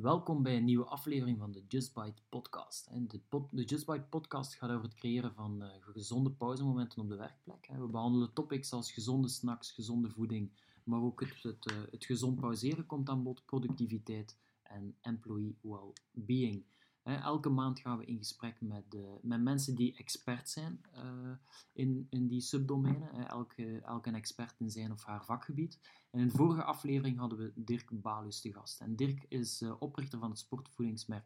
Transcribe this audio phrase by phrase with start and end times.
[0.00, 2.90] Welkom bij een nieuwe aflevering van de Just Bite podcast.
[3.50, 7.68] De, Just Bite podcast gaat over het creëren van uh, gezonde pauzemomenten op de werkplek.
[7.78, 10.50] We behandelen topics als gezonde snacks, gezonde voeding,
[10.84, 16.64] maar ook het, het, het gezond pauzeren komt aan bod, productiviteit en employee well-being.
[17.16, 21.30] Elke maand gaan we in gesprek met, uh, met mensen die expert zijn uh,
[21.72, 23.28] in, in die subdomeinen.
[23.28, 25.78] Elke, elke expert in zijn of haar vakgebied.
[26.10, 28.80] In de vorige aflevering hadden we Dirk Balus te gast.
[28.80, 31.24] En Dirk is uh, oprichter van het sportvoedingsmerk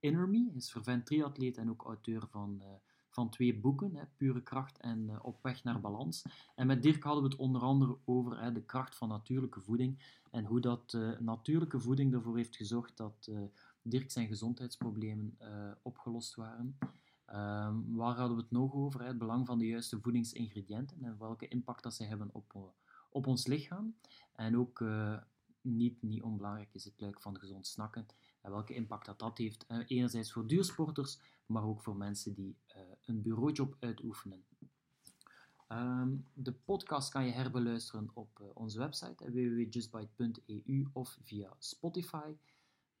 [0.00, 0.46] Innerme.
[0.48, 2.62] Hij is vervent triatleet en ook auteur van,
[3.08, 6.24] van twee boeken, hè, Pure Kracht en Op weg naar balans.
[6.54, 10.20] En met Dirk hadden we het onder andere over hè, de kracht van natuurlijke voeding
[10.30, 13.30] en hoe dat natuurlijke voeding ervoor heeft gezorgd dat
[13.82, 16.78] Dirk zijn gezondheidsproblemen uh, opgelost waren.
[17.28, 19.04] Uh, waar hadden we het nog over?
[19.04, 22.62] Het belang van de juiste voedingsingrediënten en welke impact dat ze hebben op, uh,
[23.10, 23.96] op ons lichaam.
[24.32, 25.18] En ook uh,
[25.60, 28.06] niet, niet onbelangrijk is het luik van gezond snakken
[28.40, 29.66] en welke impact dat, dat heeft.
[29.86, 32.56] enerzijds voor duursporters, maar ook voor mensen die
[33.04, 34.44] een bureaujob uitoefenen.
[35.68, 42.34] Um, de podcast kan je herbeluisteren op onze website www.justbite.eu of via Spotify.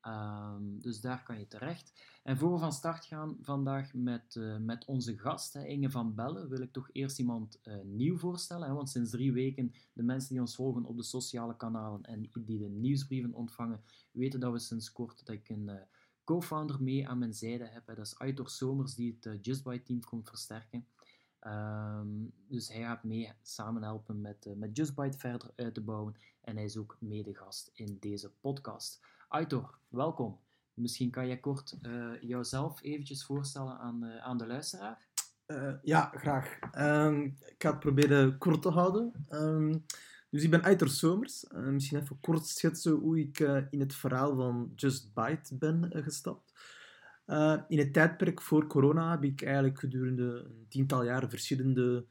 [0.06, 1.92] Um, dus daar kan je terecht.
[2.22, 6.48] En voor we van start gaan vandaag met, uh, met onze gast, Inge van Bellen,
[6.48, 8.68] wil ik toch eerst iemand uh, nieuw voorstellen.
[8.68, 12.30] Hè, want sinds drie weken, de mensen die ons volgen op de sociale kanalen en
[12.34, 15.74] die de nieuwsbrieven ontvangen, weten dat we sinds kort dat ik een uh,
[16.24, 17.86] co-founder mee aan mijn zijde heb.
[17.86, 17.94] Hè.
[17.94, 20.86] Dat is Aitor Somers, die het Just By team komt versterken.
[21.46, 26.16] Um, dus hij gaat mee samen helpen met, met Just verder uit te bouwen.
[26.40, 29.00] En hij is ook medegast in deze podcast.
[29.32, 30.38] Aitor, welkom.
[30.74, 34.98] Misschien kan jij kort uh, jouzelf eventjes voorstellen aan, uh, aan de luisteraar?
[35.46, 36.58] Uh, ja, graag.
[36.78, 39.26] Um, ik ga het proberen kort te houden.
[39.30, 39.84] Um,
[40.30, 41.44] dus ik ben Aitor Somers.
[41.50, 43.38] misschien even kort schetsen hoe ik
[43.70, 46.52] in het verhaal van Just Bite ben gestapt.
[47.68, 52.06] in het tijdperk voor corona heb ik eigenlijk gedurende een tiental jaren verschillende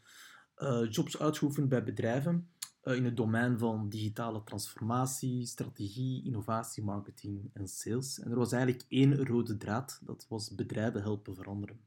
[0.90, 2.50] jobs uitgeoefend bij bedrijven.
[2.82, 8.20] Eh, in het domein van digitale transformatie, strategie, innovatie, marketing en sales.
[8.20, 11.80] En er was eigenlijk één rode draad, dat was bedrijven helpen veranderen.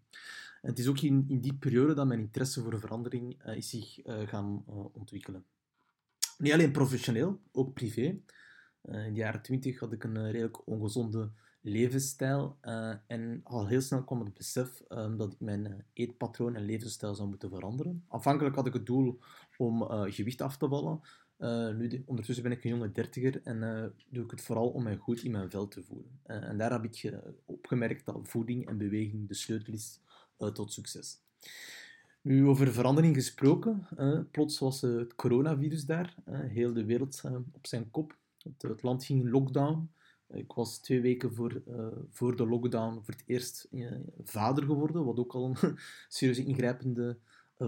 [0.63, 3.69] En het is ook in, in die periode dat mijn interesse voor verandering uh, is
[3.69, 5.45] zich uh, gaan ontwikkelen.
[6.39, 8.03] Niet alleen professioneel, ook privé.
[8.03, 8.23] in
[8.83, 11.31] de jaren twintig had ik een redelijk ongezonde
[11.61, 12.59] levensstijl.
[13.07, 17.29] En al heel snel kwam het besef um, dat ik mijn eetpatroon en levensstijl zou
[17.29, 18.05] moeten veranderen.
[18.09, 19.21] Aanvankelijk had ik het doel
[19.57, 21.01] om uh, gewicht af te vallen.
[21.77, 24.97] nu, de, ondertussen ben ik een jonge dertiger en doe ik het vooral om mij
[24.97, 26.21] goed in mijn vel te voelen.
[26.23, 27.13] en daar heb ik
[27.45, 30.01] opgemerkt dat voeding en beweging de sleutel is
[30.53, 31.23] tot succes.
[32.21, 33.89] Nu, over verandering gesproken,
[34.31, 36.15] plots was het coronavirus daar.
[36.31, 37.23] heel de wereld
[37.53, 38.17] op zijn kop.
[38.43, 39.91] Het, het land ging in lockdown.
[40.29, 41.63] Ik was twee weken voor,
[42.11, 43.69] voor de lockdown voor het eerst
[44.25, 45.79] vader geworden, wat ook al een
[46.09, 47.19] serieuze ingrijpende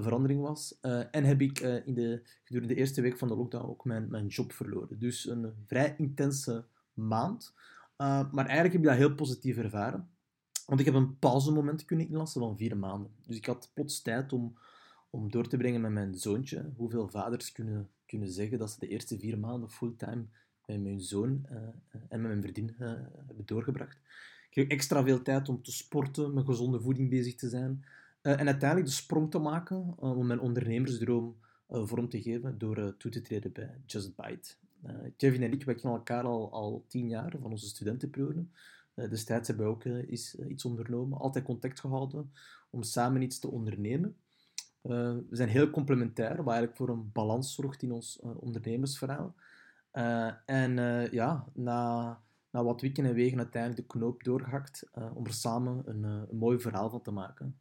[0.03, 0.81] verandering was.
[1.11, 4.27] en heb ik in de, gedurende de eerste week van de lockdown ook mijn, mijn
[4.27, 4.99] job verloren.
[4.99, 7.55] Dus een vrij intense maand.
[7.97, 10.09] maar eigenlijk heb ik dat heel positief ervaren.
[10.67, 13.11] Want ik heb een pauzemoment kunnen inlassen van vier maanden.
[13.27, 14.59] Dus ik had plots tijd om,
[15.11, 16.73] om door te brengen met mijn zoontje.
[16.77, 20.27] Hoeveel vaders kunnen, kunnen zeggen dat ze de eerste vier maanden fulltime
[20.67, 21.47] met mijn zoon
[22.09, 22.89] en met mijn uh,
[23.27, 23.95] hebben doorgebracht.
[23.95, 27.85] Ik kreeg extra veel tijd om te sporten, met gezonde voeding bezig te zijn.
[28.27, 31.37] Uh, en uiteindelijk de sprong te maken om mijn ondernemersdroom
[31.69, 34.55] vorm te geven door toe te treden bij Just Bite.
[35.17, 38.47] Kevin en ik, kennen elkaar al, al tien jaar van onze studentenperiode.
[38.95, 42.33] destijds hebben we ook is, iets ondernomen, altijd contact gehouden
[42.71, 44.17] om samen iets te ondernemen.
[44.83, 49.35] we zijn heel complementair, wat eigenlijk voor een balans zorgt in ons ondernemersverhaal.
[50.45, 50.75] En
[51.11, 52.21] ja, na,
[52.51, 56.61] na wat wikken en wegen uiteindelijk de knoop doorgehakt om er samen een, een, mooi
[56.61, 57.59] verhaal van te maken.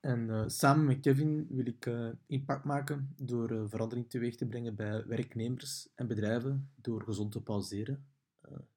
[0.00, 1.90] En samen met Kevin wil ik
[2.26, 8.06] impact maken door verandering teweeg te brengen bij werknemers en bedrijven door gezond te pauzeren.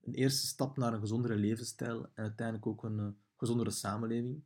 [0.02, 4.44] een eerste stap naar een gezondere levensstijl en uiteindelijk ook een gezondere samenleving.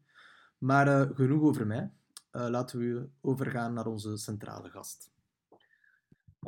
[0.58, 1.92] Maar genoeg over mij.
[2.32, 5.15] laten we overgaan naar onze centrale gast.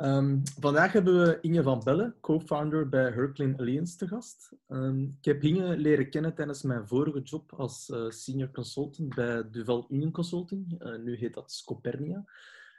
[0.00, 4.52] Um, vandaag hebben we Inge van Bellen, co-founder bij Herklin Alliance, te gast.
[4.68, 9.50] Um, ik heb Inge leren kennen tijdens mijn vorige job als uh, senior consultant bij
[9.50, 10.82] Duval Union Consulting.
[10.82, 12.24] Uh, nu heet dat Scopernia.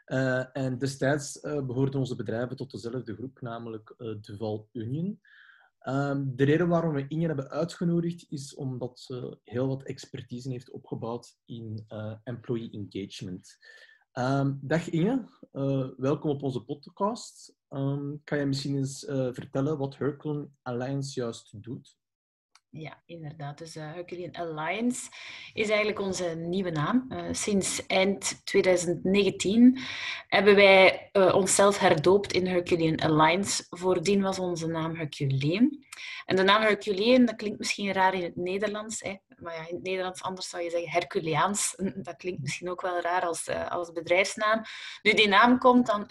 [0.06, 5.19] Uh, en destijds behoorden onze bedrijven tot dezelfde groep, namelijk Duval Union.
[5.83, 10.72] Um, de reden waarom we Inge hebben uitgenodigd is omdat ze heel wat expertise heeft
[10.72, 11.86] opgebouwd in
[12.24, 13.57] employee engagement.
[14.13, 17.56] Um, dag Inge, uh, welkom op onze podcast.
[17.69, 21.99] Um, kan je misschien eens uh, vertellen wat Hercules Alliance juist doet?
[22.71, 23.57] Ja, inderdaad.
[23.57, 25.10] Dus uh, Herculean Alliance
[25.54, 27.06] is eigenlijk onze nieuwe naam.
[27.10, 29.80] Uh, sinds eind 2019
[30.27, 33.66] hebben wij uh, onszelf herdoopt in Herculean Alliance.
[33.69, 35.86] Voordien was onze naam Herculean.
[36.25, 39.01] En de naam Herculean, dat klinkt misschien raar in het Nederlands.
[39.01, 39.15] Hè?
[39.38, 41.75] Maar ja, in het Nederlands anders zou je zeggen Herculeaans.
[42.07, 44.62] Dat klinkt misschien ook wel raar als, als bedrijfsnaam.
[45.01, 46.07] Nu, die naam komt dan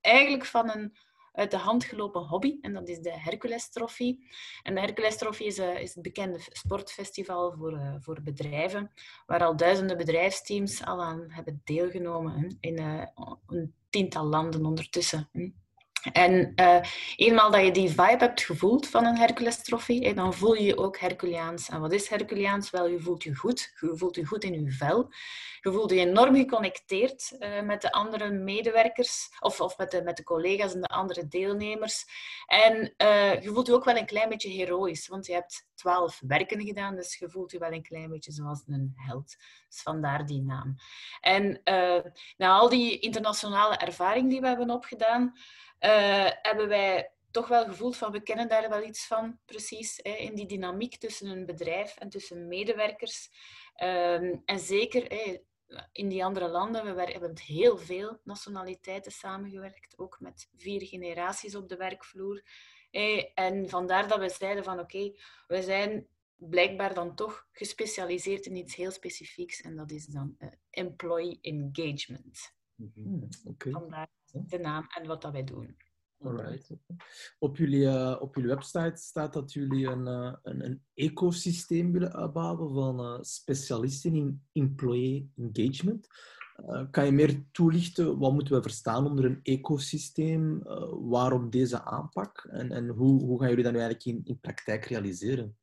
[0.00, 0.96] eigenlijk van een
[1.38, 2.58] uit de hand gelopen hobby.
[2.60, 4.18] En dat is de Hercules Trophy.
[4.62, 8.90] En de Hercules Trophy is, uh, is het bekende sportfestival voor, uh, voor bedrijven,
[9.26, 13.06] waar al duizenden bedrijfsteams al aan hebben deelgenomen in uh,
[13.46, 15.28] een tiental landen ondertussen.
[16.12, 16.78] En uh,
[17.16, 20.98] eenmaal dat je die vibe hebt gevoeld van een Hercules-trofee, dan voel je je ook
[20.98, 21.68] Herculeaans.
[21.68, 22.70] En wat is Herculeaans?
[22.70, 23.72] Wel, je voelt je goed.
[23.80, 25.08] Je voelt je goed in je vel.
[25.60, 30.16] Je voelt je enorm geconnecteerd uh, met de andere medewerkers of, of met, de, met
[30.16, 32.04] de collega's en de andere deelnemers.
[32.46, 36.20] En uh, je voelt je ook wel een klein beetje heroïs, want je hebt twaalf
[36.26, 39.36] werken gedaan, dus je voelt je wel een klein beetje zoals een held.
[39.68, 40.74] Dus vandaar die naam.
[41.20, 41.60] En
[42.36, 45.32] na al die internationale ervaring die we hebben opgedaan,
[45.80, 50.10] uh, hebben wij toch wel gevoeld van we kennen daar wel iets van, precies, hè,
[50.10, 53.30] in die dynamiek tussen een bedrijf en tussen medewerkers.
[53.82, 55.38] Um, en zeker hè,
[55.92, 61.54] in die andere landen, we hebben met heel veel nationaliteiten samengewerkt, ook met vier generaties
[61.54, 62.42] op de werkvloer.
[63.34, 68.56] En vandaar dat we zeiden van oké, okay, we zijn blijkbaar dan toch gespecialiseerd in
[68.56, 72.54] iets heel specifieks en dat is dan uh, employee engagement.
[72.74, 73.28] Mm -hmm.
[73.44, 73.72] okay.
[73.72, 75.76] Vandaar de naam en wat dat wij doen.
[76.20, 76.70] Alright.
[77.38, 82.12] Op jullie, uh, op jullie website staat dat jullie een, uh, een, een, ecosysteem willen
[82.12, 86.08] uitbouwen van uh, specialisten in employee engagement.
[86.90, 90.62] Kan je meer toelichten wat moeten we verstaan onder een ecosysteem?
[91.08, 92.48] waarom deze aanpak?
[92.50, 95.56] En, en hoe, hoe gaan jullie dat nu eigenlijk in, in praktijk realiseren?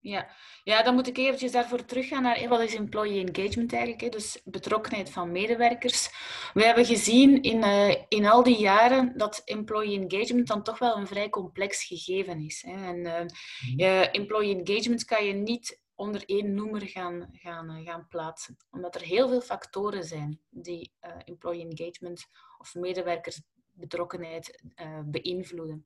[0.00, 0.28] Ja.
[0.64, 4.08] ja, dan moet ik eventjes daarvoor teruggaan naar wat is employee engagement eigenlijk, hè?
[4.08, 6.10] dus betrokkenheid van medewerkers.
[6.54, 10.96] We hebben gezien in, uh, in al die jaren dat employee engagement dan toch wel
[10.96, 12.64] een vrij complex gegeven is.
[12.66, 12.86] Hè?
[12.86, 13.28] En
[13.76, 18.94] uh, employee engagement kan je niet onder één noemer gaan, gaan, uh, gaan plaatsen, omdat
[18.94, 20.92] er heel veel factoren zijn die
[21.24, 22.26] employee engagement
[22.58, 24.62] of medewerkersbetrokkenheid
[25.04, 25.82] beïnvloeden.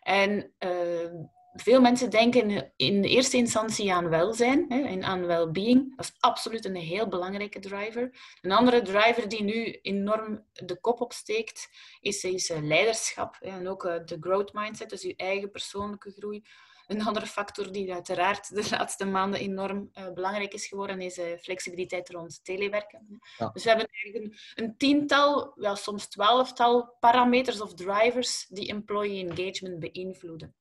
[0.00, 0.54] En
[1.62, 5.96] veel mensen denken in eerste instantie aan welzijn en aan well-being.
[5.96, 8.10] Dat is absoluut een heel belangrijke driver.
[8.40, 11.68] Een andere driver die nu enorm de kop opsteekt,
[12.00, 16.44] is, is eh, leiderschap en ook eh, de growth mindset, dus je eigen persoonlijke groei.
[16.86, 21.38] Een andere factor die uiteraard de laatste maanden enorm uh, belangrijk is geworden, is uh,
[21.38, 23.20] flexibiliteit rond telewerken.
[23.38, 23.50] Ja.
[23.52, 29.28] Dus we hebben eigenlijk een, een, tiental, wel soms twaalftal parameters of drivers die employee
[29.28, 30.54] engagement beïnvloeden.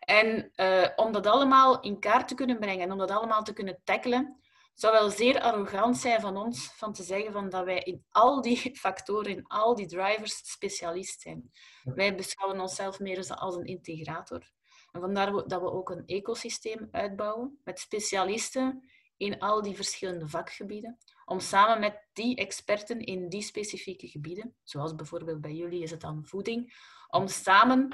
[0.00, 3.52] En uh, om dat allemaal in kaart te kunnen brengen en om dat allemaal te
[3.52, 4.42] kunnen tackelen,
[4.74, 8.42] zou wel zeer arrogant zijn van ons van te zeggen van dat wij in al
[8.42, 11.50] die factoren, in al die drivers specialist zijn.
[11.82, 14.50] Wij beschouwen onszelf meer als een integrator.
[14.92, 20.98] En vandaar dat we ook een ecosysteem uitbouwen met specialisten in al die verschillende vakgebieden.
[21.24, 26.00] Om samen met die experten in die specifieke gebieden, zoals bijvoorbeeld bij jullie is het
[26.00, 26.74] dan voeding,
[27.08, 27.88] om samen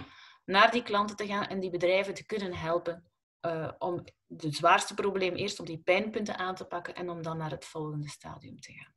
[0.45, 3.05] naar die klanten te gaan en die bedrijven te kunnen helpen
[3.47, 4.05] uh, om
[4.37, 7.64] het zwaarste probleem eerst op die pijnpunten aan te pakken en om dan naar het
[7.64, 8.93] volgende stadium te gaan.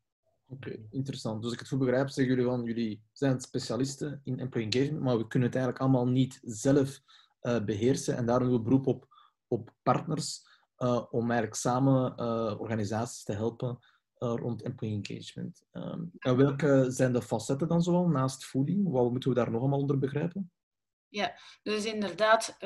[0.47, 1.43] Oké, interessant.
[1.43, 5.17] Dus ik het goed begrijp, zeggen jullie van jullie zijn specialisten in employee engagement, maar
[5.17, 7.01] we kunnen het eigenlijk allemaal niet zelf
[7.41, 9.07] beheersen en daarom doen we beroep op,
[9.47, 12.19] op partners uh, om eigenlijk samen
[12.59, 13.79] organisaties te helpen
[14.17, 15.63] rond employee engagement.
[15.71, 18.91] Um, en welke zijn de facetten dan zoal naast voeding?
[18.91, 20.51] Wat moeten we daar nog allemaal onder begrijpen?
[21.07, 21.33] Ja,
[21.63, 22.57] dus inderdaad,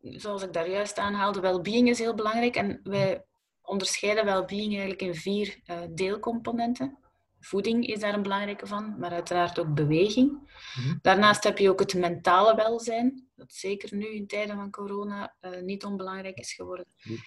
[0.00, 2.56] zoals ik daar juist aanhaalde, well-being is heel belangrijk.
[2.56, 3.24] En wij
[3.62, 6.98] onderscheiden well-being eigenlijk in vier deelcomponenten.
[7.40, 10.30] Voeding is daar een belangrijke van, maar uiteraard ook beweging.
[10.30, 10.98] Mm-hmm.
[11.02, 15.60] Daarnaast heb je ook het mentale welzijn, dat zeker nu in tijden van corona uh,
[15.60, 16.86] niet onbelangrijk is geworden.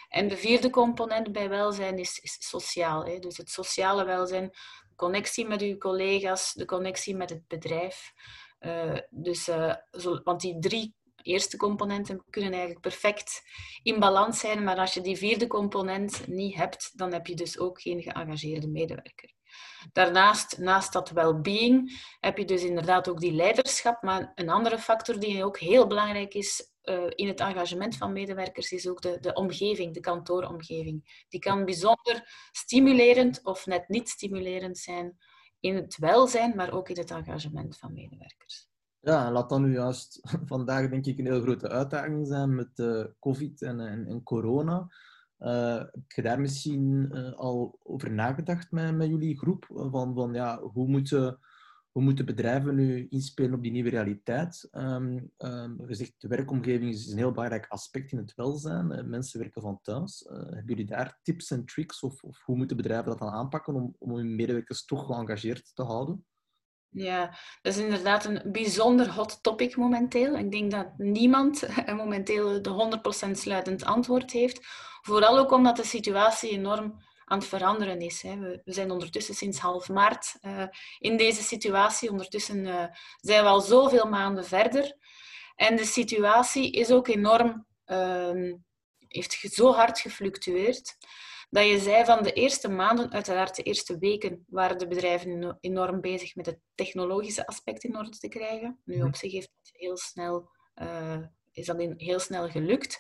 [0.10, 3.06] En de vierde component bij welzijn is, is sociaal.
[3.06, 3.20] Hè?
[3.20, 4.50] Dus het sociale welzijn,
[4.89, 8.13] de connectie met uw collega's, de connectie met het bedrijf.
[8.60, 13.41] Uh, dus, uh, zo, want die drie eerste componenten kunnen eigenlijk perfect
[13.84, 17.60] in balans zijn, maar als je die vierde component niet hebt, dan heb je dus
[17.60, 19.34] ook geen geëngageerde medewerker.
[19.91, 25.20] Daarnaast, naast dat well-being, heb je dus inderdaad ook die leiderschap, maar een andere factor
[25.20, 29.34] die ook heel belangrijk is uh, in het engagement van medewerkers is ook de, de
[29.34, 31.25] omgeving, de kantooromgeving.
[31.29, 35.17] Die kan bijzonder stimulerend of net niet stimulerend zijn
[35.60, 38.70] in het welzijn, maar ook in het engagement van medewerkers.
[39.00, 43.05] Ja, laat dat nu juist vandaag denk ik een heel grote uitdaging zijn met uh,
[43.20, 44.88] COVID en, en corona.
[45.41, 49.65] Uh, heb je daar misschien uh, al over nagedacht met, met jullie groep?
[49.69, 51.39] Van, van ja, hoe moeten,
[51.91, 54.67] hoe moeten bedrijven nu inspelen op die nieuwe realiteit?
[54.71, 58.91] Um, um, gezegd, de werkomgeving is een heel belangrijk aspect in het welzijn.
[58.91, 60.25] Uh, mensen werken van thuis.
[60.29, 62.03] hebben jullie daar tips en tricks?
[62.03, 65.83] Of, of hoe moeten bedrijven dat dan aanpakken om, om hun medewerkers toch geëngageerd te
[65.83, 66.25] houden?
[66.93, 70.38] Ja, dat is inderdaad een bijzonder hot topic momenteel.
[70.38, 71.67] Ik denk dat niemand
[72.01, 74.60] momenteel de 100% sluitend antwoord heeft.
[75.01, 78.21] Vooral ook omdat de situatie enorm aan het veranderen is.
[78.21, 80.63] We zijn ondertussen sinds half maart eh,
[81.00, 82.10] in deze situatie.
[82.10, 82.86] Ondertussen eh,
[83.17, 84.98] zijn we al zoveel maanden verder.
[85.55, 88.53] En de situatie is ook enorm, uh,
[89.07, 90.98] heeft zo hard gefluctueerd
[91.51, 96.01] dat je zei van de eerste maanden, uiteraard de eerste weken, waren de bedrijven enorm
[96.01, 98.79] bezig met het technologische aspect in orde te krijgen.
[98.86, 101.17] Nu op zich heeft het heel snel, uh,
[101.51, 103.00] is dat heel snel gelukt.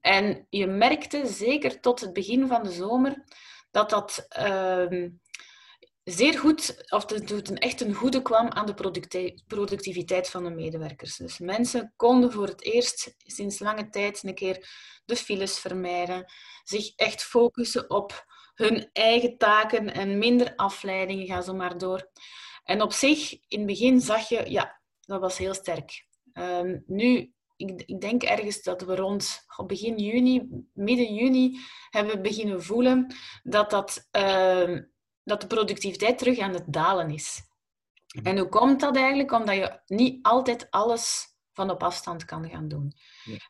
[0.00, 3.24] En je merkte zeker tot het begin van de zomer
[3.70, 5.08] dat dat uh,
[6.06, 8.74] zeer goed, of dat een echt een goede kwam aan de
[9.46, 11.16] productiviteit van de medewerkers.
[11.16, 14.68] Dus mensen konden voor het eerst sinds lange tijd een keer
[15.04, 16.32] de files vermijden,
[16.64, 22.10] zich echt focussen op hun eigen taken en minder afleidingen, ga zo maar door.
[22.64, 26.06] En op zich, in het begin zag je, ja, dat was heel sterk.
[26.32, 31.58] Um, nu, ik, ik, denk ergens dat we rond begin juni, midden juni,
[31.90, 34.78] hebben beginnen voelen dat, dat, uh,
[35.26, 37.40] dat de productiviteit terug aan het dalen is.
[38.22, 39.32] En hoe komt dat eigenlijk?
[39.32, 42.92] Omdat je niet altijd alles van op afstand kan gaan doen.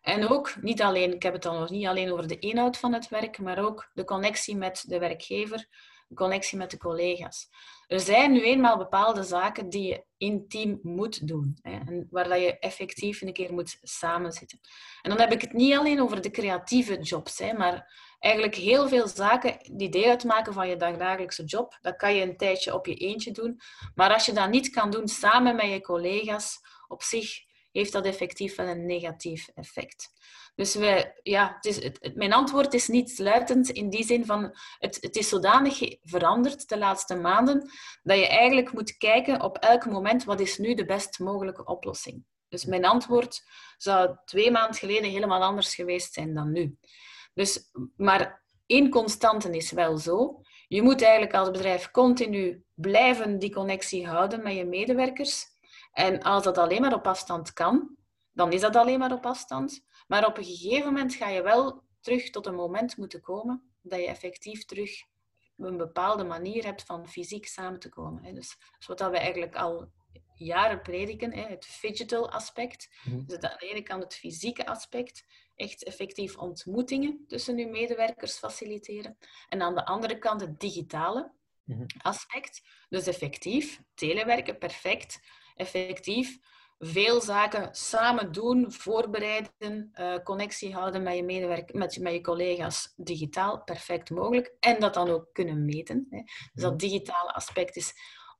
[0.00, 2.92] En ook, niet alleen, ik heb het dan nog niet alleen over de inhoud van
[2.92, 5.68] het werk, maar ook de connectie met de werkgever,
[6.09, 7.49] de connectie met de collega's.
[7.87, 12.40] Er zijn nu eenmaal bepaalde zaken die je intiem moet doen, hè, en waar dat
[12.40, 14.61] je effectief een keer moet samenzitten.
[15.02, 18.88] En dan heb ik het niet alleen over de creatieve jobs, hè, maar eigenlijk heel
[18.88, 21.78] veel zaken die deel uitmaken van je dagelijkse job.
[21.80, 23.61] Dat kan je een tijdje op je eentje doen,
[23.94, 26.58] maar als je dat niet kan doen samen met je collega's,
[26.88, 30.14] op zich heeft dat effectief wel een negatief effect.
[30.54, 34.99] Dus we, ja, het is, mijn antwoord is niet sluitend in die zin van het,
[35.00, 37.70] het is zodanig veranderd de laatste maanden
[38.02, 42.25] dat je eigenlijk moet kijken op elk moment wat is nu de best mogelijke oplossing.
[42.49, 43.42] Dus mijn antwoord
[43.76, 46.76] zou twee maanden geleden helemaal anders geweest zijn dan nu.
[47.36, 48.90] Dus, maar één
[49.54, 50.40] is wel zo.
[50.68, 55.46] Je moet eigenlijk als bedrijf continu blijven die connectie houden met je medewerkers.
[55.92, 57.96] En als dat alleen maar op afstand kan,
[58.32, 59.84] dan is dat alleen maar op afstand.
[60.06, 63.98] Maar op een gegeven moment ga je wel terug tot een moment moeten komen dat
[63.98, 64.90] je effectief terug
[65.56, 68.34] een bepaalde manier hebt van fysiek samen te komen.
[68.34, 69.90] Dus wat we eigenlijk al
[70.36, 72.88] jaren prediken, het digital aspect.
[73.04, 73.26] Mhm.
[73.26, 75.24] Dus aan de ene kant het fysieke aspect,
[75.54, 79.16] echt effectief ontmoetingen tussen uw medewerkers faciliteren.
[79.48, 81.32] En aan de andere kant het digitale
[81.64, 81.84] mhm.
[81.98, 82.62] aspect.
[82.88, 85.20] Dus effectief, telewerken, perfect
[85.54, 86.38] effectief
[86.78, 92.92] veel zaken samen doen, voorbereiden, uh, connectie houden met je medewerker, met, met je collega's
[92.96, 94.54] digitaal, perfect mogelijk.
[94.60, 96.06] En dat dan ook kunnen meten.
[96.10, 96.22] Hè.
[96.52, 96.80] Dus dat mhm.
[96.80, 97.94] digitale aspect is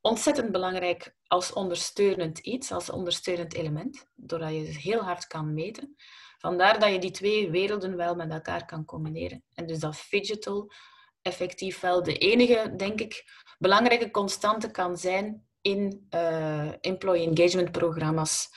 [0.07, 5.95] ontzettend belangrijk als ondersteunend iets, als ondersteunend element, doordat je het heel hard kan meten.
[6.39, 9.45] Vandaar dat je die twee werelden wel met elkaar kan combineren.
[9.55, 10.71] En dus dat digital
[11.23, 13.25] effectief wel de enige, denk ik,
[13.59, 18.49] belangrijke constante kan zijn in uh, employee engagement programma's.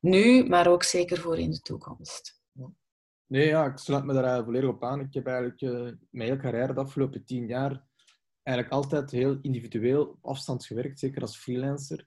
[0.00, 2.36] Nu, maar ook zeker voor in de toekomst.
[3.26, 5.00] Nee, ja, ik sluit me daar volledig op aan.
[5.00, 5.70] Ik heb eigenlijk uh,
[6.10, 7.87] mijn hele carrière de afgelopen tien jaar
[8.48, 12.06] eigenlijk altijd heel individueel op afstand gewerkt, zeker als freelancer.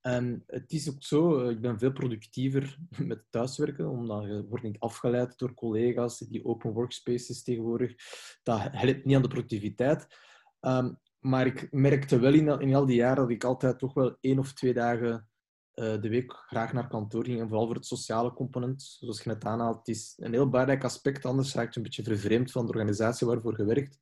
[0.00, 2.78] En het is ook zo, eh, ik ben veel productiever
[3.12, 7.94] met thuiswerken, omdat je wordt niet afgeleid door collega's, die open workspaces tegenwoordig.
[8.42, 10.06] Dat helpt niet aan de productiviteit.
[10.60, 14.16] Um, maar ik merkte wel in, in al die jaren dat ik altijd toch wel
[14.20, 15.28] één of twee dagen
[15.74, 17.40] uh, de week graag naar kantoor ging.
[17.40, 19.76] En vooral voor het sociale component, zoals je net aanhaalt.
[19.78, 23.26] Het is een heel belangrijk aspect, anders raakt je een beetje vervreemd van de organisatie
[23.26, 23.98] waarvoor je werkt.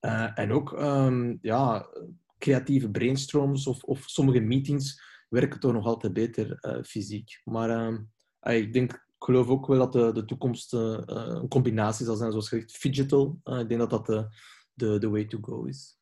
[0.00, 1.88] Uh, en ook um, ja,
[2.38, 7.40] creatieve brainstorms of, of sommige meetings werken toch nog altijd beter uh, fysiek.
[7.44, 7.70] Maar
[8.42, 12.30] uh, ik denk, geloof ook wel dat de, de toekomst uh, een combinatie zal zijn,
[12.30, 13.40] zoals gezegd, digital.
[13.44, 14.06] ik denk dat dat
[14.74, 15.98] de, de, way to go is.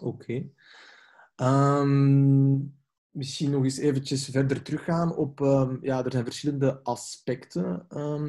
[0.00, 0.46] Oké.
[1.36, 2.56] Ehm,
[3.10, 5.38] misschien nog eens eventjes verder teruggaan op...
[5.80, 7.84] Ja, er zijn verschillende aspecten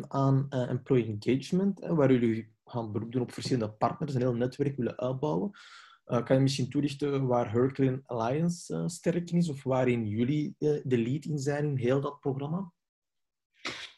[0.08, 5.00] aan employee engagement, waar jullie gaan beroep doen op verschillende partners, een heel netwerk willen
[5.00, 5.52] uitbouwen.
[6.06, 11.26] kan je misschien toelichten waar Herculean Alliance sterk in is of waarin jullie de lead
[11.26, 12.72] in zijn in heel dat programma?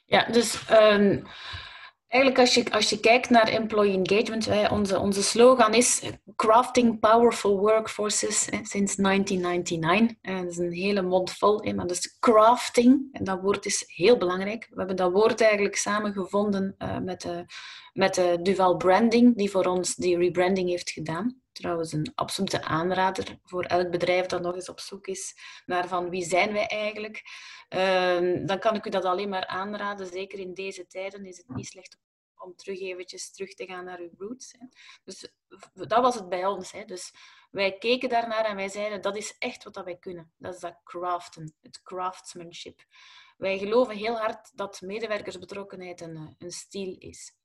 [0.05, 1.23] Ja, dus um,
[2.13, 6.01] Eigenlijk als je, als je kijkt naar employee engagement, wij, onze, onze slogan is
[6.35, 10.17] Crafting Powerful Workforces hè, sinds 1999.
[10.21, 11.87] En dat is een hele mond vol, hè, maar
[12.19, 14.67] crafting, en dat woord is heel belangrijk.
[14.69, 17.45] We hebben dat woord eigenlijk samengevonden uh, met, de,
[17.93, 21.41] met de Duval Branding, die voor ons die rebranding heeft gedaan.
[21.53, 26.09] Trouwens, een absolute aanrader voor elk bedrijf dat nog eens op zoek is naar van
[26.09, 27.21] wie zijn wij eigenlijk.
[27.69, 30.07] Uh, dan kan ik u dat alleen maar aanraden.
[30.07, 31.97] Zeker in deze tijden is het niet slecht
[32.43, 34.55] om terug eventjes terug te gaan naar uw roots.
[34.57, 34.67] Hè.
[35.03, 35.33] Dus
[35.73, 36.71] dat was het bij ons.
[36.71, 36.85] Hè.
[36.85, 37.13] Dus
[37.51, 40.33] wij keken daarnaar en wij zeiden, dat is echt wat dat wij kunnen.
[40.37, 42.85] Dat is dat craften, het craftsmanship.
[43.37, 47.35] Wij geloven heel hard dat medewerkersbetrokkenheid een, eh, een stiel is.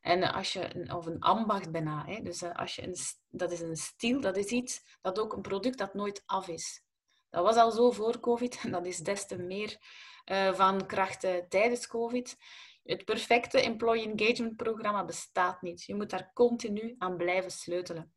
[0.00, 2.22] En als je, of een ambacht bijna, hè.
[2.22, 2.96] dus eh, als je een,
[3.28, 6.82] dat is een stiel, dat is iets, dat ook een product dat nooit af is.
[7.30, 9.78] Dat was al zo voor COVID en dat is des te meer
[10.26, 12.36] uh, van krachten tijdens COVID.
[12.82, 15.84] Het perfecte employee engagement programma bestaat niet.
[15.84, 18.12] Je moet daar continu aan blijven sleutelen.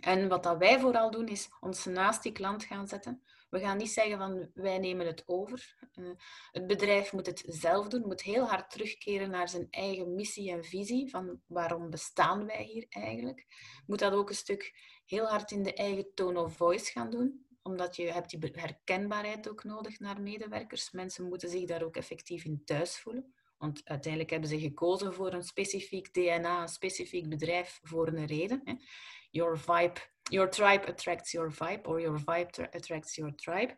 [0.00, 3.22] En wat dat wij vooral doen, is ons naast die klant gaan zetten.
[3.50, 5.76] We gaan niet zeggen van wij nemen het over.
[5.94, 6.10] Uh,
[6.50, 10.64] het bedrijf moet het zelf doen, moet heel hard terugkeren naar zijn eigen missie en
[10.64, 13.46] visie van waarom bestaan wij hier eigenlijk.
[13.86, 14.74] Moet dat ook een stuk
[15.06, 19.48] heel hard in de eigen tone of voice gaan doen omdat je hebt die herkenbaarheid
[19.48, 20.90] ook nodig naar medewerkers.
[20.90, 23.34] Mensen moeten zich daar ook effectief in thuis voelen.
[23.58, 28.62] Want uiteindelijk hebben ze gekozen voor een specifiek DNA, een specifiek bedrijf voor een reden.
[29.32, 29.98] Your vibe,
[30.30, 33.76] your tribe attracts your vibe, or your vibe attracts your tribe.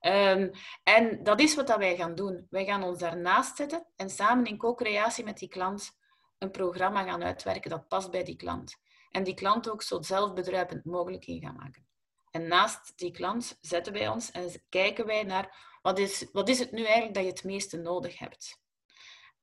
[0.00, 0.50] Um,
[0.82, 2.46] en dat is wat dat wij gaan doen.
[2.50, 5.96] Wij gaan ons daarnaast zetten en samen in co-creatie met die klant
[6.38, 8.76] een programma gaan uitwerken dat past bij die klant.
[9.10, 11.86] En die klant ook zo zelfbedruipend mogelijk in gaan maken.
[12.30, 16.58] En naast die klant zetten wij ons en kijken wij naar wat is, wat is
[16.58, 18.60] het nu eigenlijk dat je het meeste nodig hebt.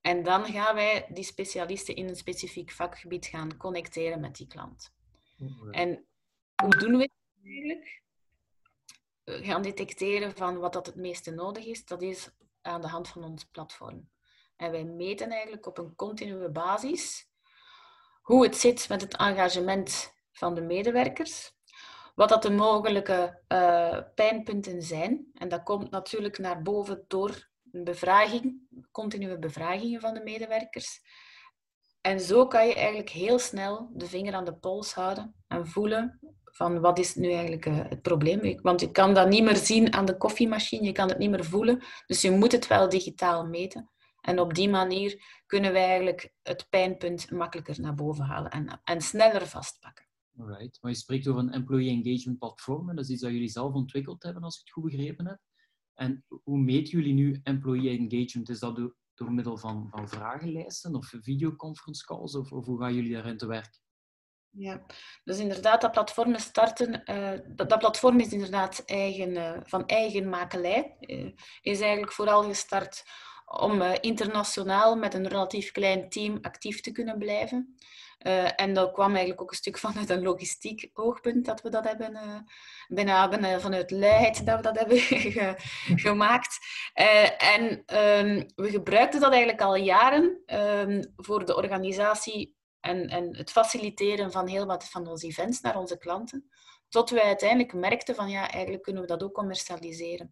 [0.01, 4.93] En dan gaan wij die specialisten in een specifiek vakgebied gaan connecteren met die klant.
[5.71, 6.07] En
[6.63, 7.11] hoe doen we het
[7.43, 8.01] eigenlijk?
[9.23, 11.85] We gaan detecteren van wat dat het meeste nodig is.
[11.85, 12.29] Dat is
[12.61, 14.09] aan de hand van ons platform.
[14.55, 17.29] En wij meten eigenlijk op een continue basis
[18.21, 21.53] hoe het zit met het engagement van de medewerkers,
[22.15, 25.31] wat dat de mogelijke uh, pijnpunten zijn.
[25.33, 31.01] En dat komt natuurlijk naar boven door een bevraging, continue bevragingen van de medewerkers.
[32.01, 36.19] En zo kan je eigenlijk heel snel de vinger aan de pols houden en voelen
[36.43, 38.61] van wat is nu eigenlijk eh, het probleem.
[38.61, 41.45] Want je kan dat niet meer zien aan de koffiemachine, je kan het niet meer
[41.45, 41.83] voelen.
[42.05, 43.89] Dus je moet het wel digitaal meten.
[44.21, 49.01] En op die manier kunnen wij eigenlijk het pijnpunt makkelijker naar boven halen en, en
[49.01, 50.05] sneller vastpakken.
[50.37, 50.77] Alright.
[50.81, 52.95] Maar je spreekt over een employee engagement platform.
[52.95, 55.39] Dat is iets dat jullie zelf ontwikkeld hebben, als ik het goed begrepen heb.
[55.93, 58.49] En hoe meten jullie nu employee engagement?
[58.49, 62.35] Is dat door, door middel van, van vragenlijsten of videoconference calls?
[62.35, 63.79] Of, of hoe gaan jullie daarin te werk?
[64.51, 64.85] Ja,
[65.23, 70.95] dus inderdaad, dat platform starten, uh, dat, platform is inderdaad eigen, uh, van eigen makelij.
[70.99, 73.03] Uh, is eigenlijk vooral gestart
[73.45, 77.75] om internationaal met een relatief klein team actief te kunnen blijven.
[78.25, 81.83] Uh, en dat kwam eigenlijk ook een stuk vanuit een logistiek oogpunt dat we dat
[81.83, 82.39] hebben, uh,
[82.87, 84.97] bijna, bijna vanuit luiheid dat we dat hebben
[85.37, 85.53] ge,
[85.95, 86.57] gemaakt.
[86.95, 87.71] Uh, en
[88.25, 94.31] um, we gebruikten dat eigenlijk al jaren um, voor de organisatie en, en het faciliteren
[94.31, 96.49] van heel wat van onze events naar onze klanten.
[96.89, 100.31] Tot we uiteindelijk merkten van ja, eigenlijk kunnen we dat ook commercialiseren.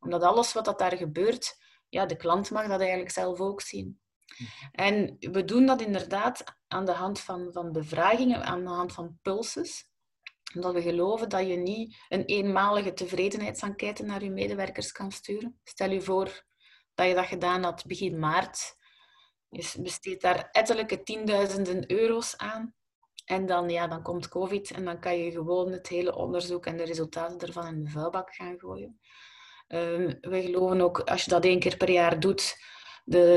[0.00, 1.56] Omdat alles wat dat daar gebeurt,
[1.88, 4.00] ja, de klant mag dat eigenlijk zelf ook zien.
[4.72, 9.18] En we doen dat inderdaad aan de hand van, van bevragingen, aan de hand van
[9.22, 9.88] pulses.
[10.54, 15.60] Omdat we geloven dat je niet een eenmalige tevredenheidsenquête naar je medewerkers kan sturen.
[15.64, 16.44] Stel je voor
[16.94, 18.76] dat je dat gedaan had begin maart.
[19.48, 22.74] Je besteedt daar ettelijke tienduizenden euro's aan.
[23.24, 26.76] En dan, ja, dan komt COVID en dan kan je gewoon het hele onderzoek en
[26.76, 29.00] de resultaten ervan in de vuilbak gaan gooien.
[29.68, 32.56] Uh, we geloven ook, als je dat één keer per jaar doet,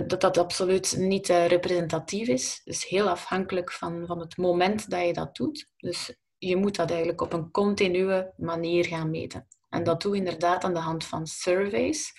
[0.07, 2.61] dat dat absoluut niet uh, representatief is.
[2.63, 5.69] Dus heel afhankelijk van, van het moment dat je dat doet.
[5.77, 9.47] Dus je moet dat eigenlijk op een continue manier gaan meten.
[9.69, 12.13] En dat doe je inderdaad aan de hand van surveys.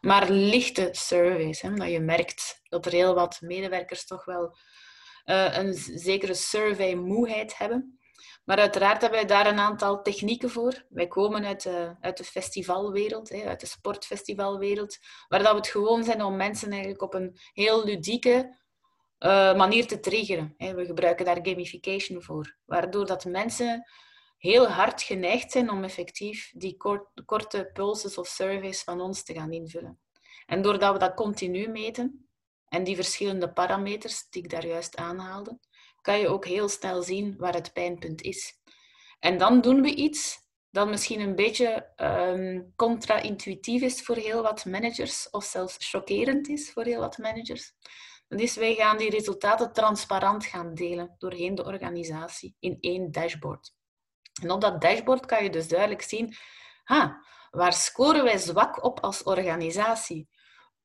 [0.00, 4.56] Maar lichte surveys, hè, omdat je merkt dat er heel wat medewerkers toch wel
[5.24, 7.98] uh, een zekere survey-moeheid hebben.
[8.44, 10.84] Maar uiteraard hebben wij daar een aantal technieken voor.
[10.88, 15.66] Wij komen uit de, uit de festivalwereld, hè, uit de sportfestivalwereld, waar dat we het
[15.66, 18.60] gewoon zijn om mensen eigenlijk op een heel ludieke
[19.18, 20.54] uh, manier te triggeren.
[20.56, 20.74] Hè.
[20.74, 23.84] We gebruiken daar gamification voor, waardoor dat mensen
[24.38, 26.76] heel hard geneigd zijn om effectief die
[27.24, 30.00] korte pulses of surveys van ons te gaan invullen.
[30.46, 32.28] En doordat we dat continu meten
[32.68, 35.58] en die verschillende parameters die ik daar juist aanhaalde,
[36.02, 38.60] kan je ook heel snel zien waar het pijnpunt is.
[39.18, 44.64] En dan doen we iets dat misschien een beetje um, contra-intuïtief is voor heel wat
[44.64, 47.72] managers, of zelfs chockerend is voor heel wat managers.
[48.28, 53.74] Dat is, wij gaan die resultaten transparant gaan delen doorheen de organisatie in één dashboard.
[54.42, 56.34] En op dat dashboard kan je dus duidelijk zien,
[56.84, 60.28] ha, waar scoren wij zwak op als organisatie?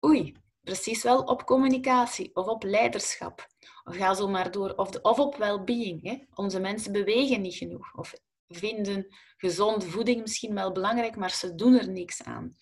[0.06, 3.48] Oei, precies wel op communicatie of op leiderschap.
[3.90, 4.74] Ga zo maar door.
[4.76, 6.28] Of, of op well-being.
[6.34, 7.94] Onze mensen bewegen niet genoeg.
[7.96, 8.14] Of
[8.48, 12.58] vinden gezonde voeding misschien wel belangrijk, maar ze doen er niks aan.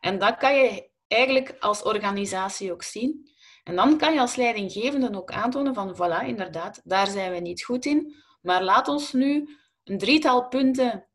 [0.00, 3.32] En dat kan je eigenlijk als organisatie ook zien.
[3.64, 7.64] En dan kan je als leidinggevende ook aantonen van, voilà, inderdaad, daar zijn we niet
[7.64, 11.08] goed in, maar laat ons nu een drietal punten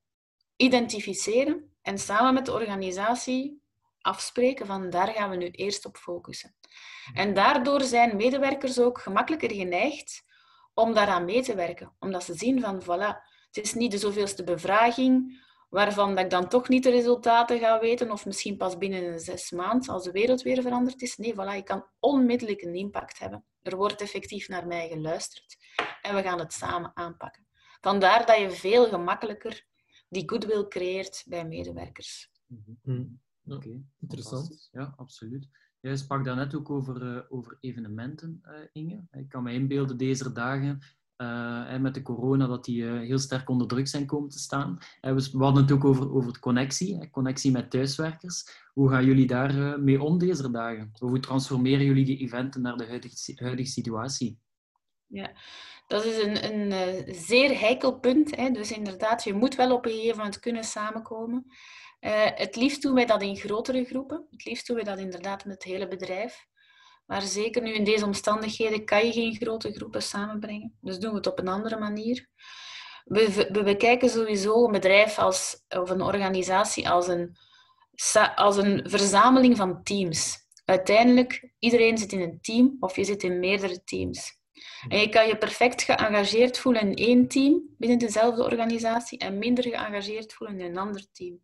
[0.55, 3.61] identificeren en samen met de organisatie
[4.01, 6.55] afspreken van daar gaan we nu eerst op focussen.
[7.13, 10.23] En daardoor zijn medewerkers ook gemakkelijker geneigd
[10.73, 14.43] om daaraan mee te werken, omdat ze zien van voilà, het is niet de zoveelste
[14.43, 19.03] bevraging waarvan dat ik dan toch niet de resultaten ga weten of misschien pas binnen
[19.03, 21.17] een zes maanden als de wereld weer veranderd is.
[21.17, 23.45] Nee, voilà, ik kan onmiddellijk een impact hebben.
[23.61, 25.57] Er wordt effectief naar mij geluisterd
[26.01, 27.47] en we gaan het samen aanpakken.
[27.81, 29.65] Vandaar dat je veel gemakkelijker
[30.09, 32.31] die goodwill creëert bij medewerkers.
[32.83, 33.19] Mm
[33.51, 34.69] Oké, interessant.
[34.71, 35.47] Ja, absoluut.
[35.79, 39.07] Jij sprak daarnet ook over, uh, over evenementen, uh, Inge.
[39.11, 40.79] Ik kan me inbeelden deze dagen
[41.17, 44.77] uh, met de corona, dat die heel sterk onder druk zijn komen te staan.
[45.01, 48.67] we, hadden het ook over, over de connectie, connectie met thuiswerkers.
[48.73, 50.91] Hoe gaan jullie daar mee om deze dagen?
[50.93, 54.39] Hoe transformeren jullie die eventen naar de huidige, huidige situatie?
[55.05, 55.31] Ja,
[55.87, 58.35] dat is een, een, een zeer heikel punt.
[58.35, 58.49] Hè.
[58.49, 61.45] Dus inderdaad, je moet wel op een gegeven moment kunnen samenkomen.
[61.99, 64.27] Uh, het liefst doen wij dat in grotere groepen.
[64.31, 66.47] Het liefst doen wij dat inderdaad met het hele bedrijf.
[67.05, 70.77] Maar zeker nu in deze omstandigheden kan je geen grote groepen samenbrengen.
[70.81, 72.27] Dus doen we het op een andere manier.
[73.03, 77.37] We, we bekijken sowieso een bedrijf als, of een organisatie als een,
[78.35, 80.37] als een verzameling van teams.
[80.65, 84.37] Uiteindelijk, iedereen zit in een team of je zit in meerdere teams.
[84.87, 89.63] En je kan je perfect geëngageerd voelen in één team binnen dezelfde organisatie en minder
[89.63, 91.41] geëngageerd voelen in een ander team.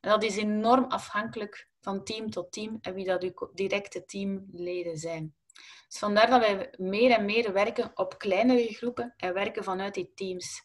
[0.00, 4.96] En dat is enorm afhankelijk van team tot team en wie dat uw directe teamleden
[4.96, 5.34] zijn.
[5.88, 10.12] Dus vandaar dat wij meer en meer werken op kleinere groepen en werken vanuit die
[10.14, 10.62] teams.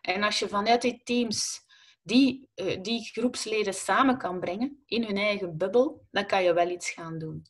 [0.00, 1.64] En als je vanuit die teams
[2.04, 6.70] die, uh, die groepsleden samen kan brengen in hun eigen bubbel, dan kan je wel
[6.70, 7.46] iets gaan doen.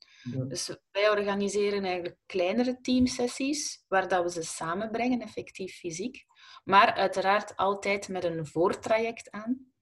[0.49, 6.25] Dus wij organiseren eigenlijk kleinere teamsessies, waar dat we ze samenbrengen, effectief fysiek.
[6.64, 9.73] Maar uiteraard altijd met een voortraject aan.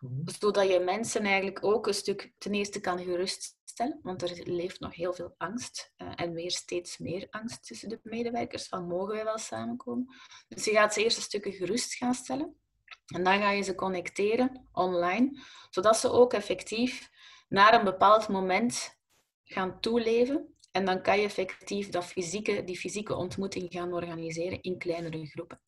[0.00, 0.28] Mhm.
[0.38, 4.94] Zodat je mensen eigenlijk ook een stuk ten eerste kan geruststellen, want er leeft nog
[4.94, 9.24] heel veel angst uh, en weer steeds meer angst tussen de medewerkers van mogen wij
[9.24, 10.14] wel samenkomen.
[10.48, 12.60] Dus je gaat ze eerst een stukje gerust gaan stellen
[13.06, 17.10] en dan ga je ze connecteren online, zodat ze ook effectief
[17.48, 18.98] naar een bepaald moment
[19.44, 20.54] gaan toeleven.
[20.70, 25.60] En dan kan je effectief dat fysieke, die fysieke ontmoeting gaan organiseren in kleinere groepen.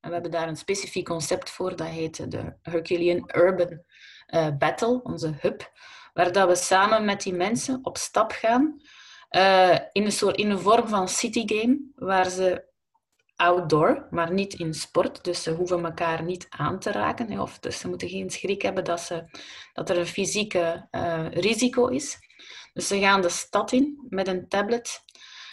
[0.00, 3.82] En we hebben daar een specifiek concept voor, dat heet de Herculean Urban
[4.28, 5.72] uh, Battle, onze hub,
[6.12, 8.80] waar dat we samen met die mensen op stap gaan
[9.30, 12.68] uh, in, een soort, in een vorm van citygame, waar ze
[13.36, 17.78] outdoor, maar niet in sport, dus ze hoeven elkaar niet aan te raken, of dus
[17.78, 19.24] ze moeten geen schrik hebben dat, ze,
[19.72, 22.18] dat er een fysieke uh, risico is.
[22.72, 25.02] Dus ze gaan de stad in met een tablet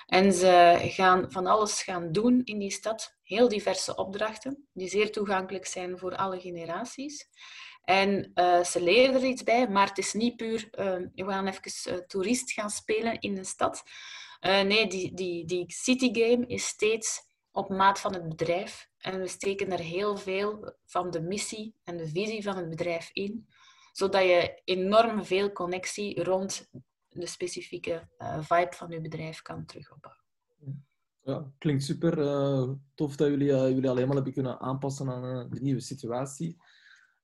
[0.07, 3.17] en ze gaan van alles gaan doen in die stad.
[3.23, 7.29] Heel diverse opdrachten, die zeer toegankelijk zijn voor alle generaties.
[7.83, 11.47] En uh, ze leren er iets bij, maar het is niet puur, uh, we gaan
[11.47, 13.83] even uh, toerist gaan spelen in de stad.
[14.39, 18.89] nee, die, die, die citygame is steeds op maat van het bedrijf.
[18.97, 23.09] En we steken er heel veel van de missie en de visie van het bedrijf
[23.13, 23.47] in,
[23.91, 26.69] zodat je enorm veel connectie rond
[27.19, 30.25] de specifieke uh, vibe van uw bedrijf kan terugopbouwen.
[31.21, 35.49] Ja, klinkt super uh, tof dat jullie, uh, jullie alleen maar hebben kunnen aanpassen aan
[35.49, 36.57] de nieuwe situatie.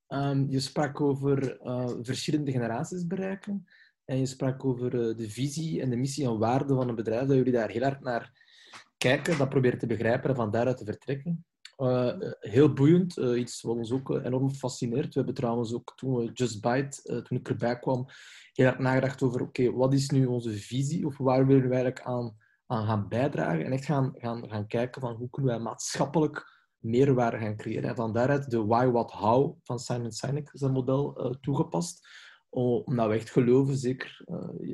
[0.08, 1.58] Um, je sprak over
[2.02, 3.66] verschillende generaties bereiken.
[4.06, 7.36] En je sprak over de visie en de missie en waarde van een bedrijf, dat
[7.36, 8.32] jullie daar heel hard naar
[8.98, 11.46] kijken, dat proberen te begrijpen en van daaruit te vertrekken.
[11.84, 15.08] Uh, heel boeiend, uh, iets wat ons ook enorm fascineert.
[15.08, 18.06] We hebben trouwens ook toen we Just Bite, toen ik erbij kwam,
[18.54, 22.06] heel erg nagedacht over, oké, wat is nu onze visie of waar willen we eigenlijk
[22.06, 23.66] aan, aan gaan bijdragen?
[23.66, 26.46] En echt gaan, gaan, gaan kijken van hoe kunnen wij maatschappelijk
[26.78, 27.90] meerwaarde gaan creëren.
[27.90, 32.08] En van daaruit de why, what, how van Simon Sinek, zijn model, toegepast.
[32.50, 34.26] Omdat we echt geloven, zeker,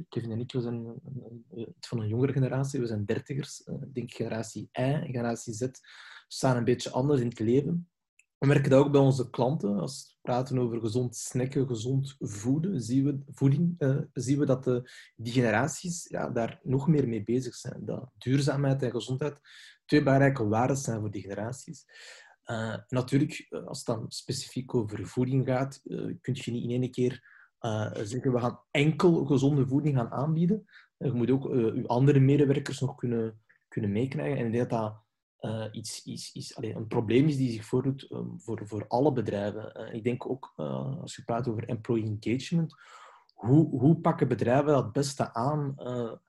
[0.10, 1.02] Kevin en ik, we zijn
[1.80, 3.60] van een jongere generatie, we zijn dertigers.
[3.60, 5.68] ik denk generatie I en generatie Z
[6.32, 7.90] staan een beetje anders in het leven.
[8.38, 9.80] We merken dat ook bij onze klanten.
[9.80, 14.64] Als we praten over gezond snacken, gezond voeden, zien we, voeding, uh, zien we dat
[14.64, 17.86] de, die generaties ja, daar nog meer mee bezig zijn.
[17.86, 19.40] Dat duurzaamheid en gezondheid
[19.86, 21.86] twee belangrijke waarden zijn voor die generaties.
[22.46, 25.82] Uh, natuurlijk, eh, als het dan specifiek over voeding gaat,
[26.22, 27.38] kun je niet in één keer
[28.04, 30.66] zeggen we gaan enkel gezonde voeding gaan aanbieden.
[30.98, 34.46] je moet ook je andere medewerkers nog kunnen, kunnen meekrijgen.
[34.46, 34.70] En ik
[35.42, 39.82] uh, iets, iets, iets, een probleem is die zich voordoet um, voor, voor alle bedrijven.
[39.82, 42.76] Uh, ik denk ook, uh, als je praat over employee engagement,
[43.34, 45.76] hoe, hoe pakken bedrijven dat beste aan?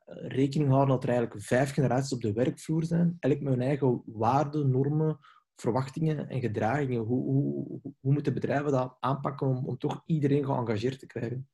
[0.07, 4.03] rekening houden dat er eigenlijk vijf generaties op de werkvloer zijn, elk met hun eigen
[4.07, 5.19] waarden, normen,
[5.61, 7.03] verwachtingen en gedragingen.
[7.03, 11.49] Hoe, hoe, hoe moeten bedrijven dat aanpakken om, om toch iedereen geëngageerd te krijgen?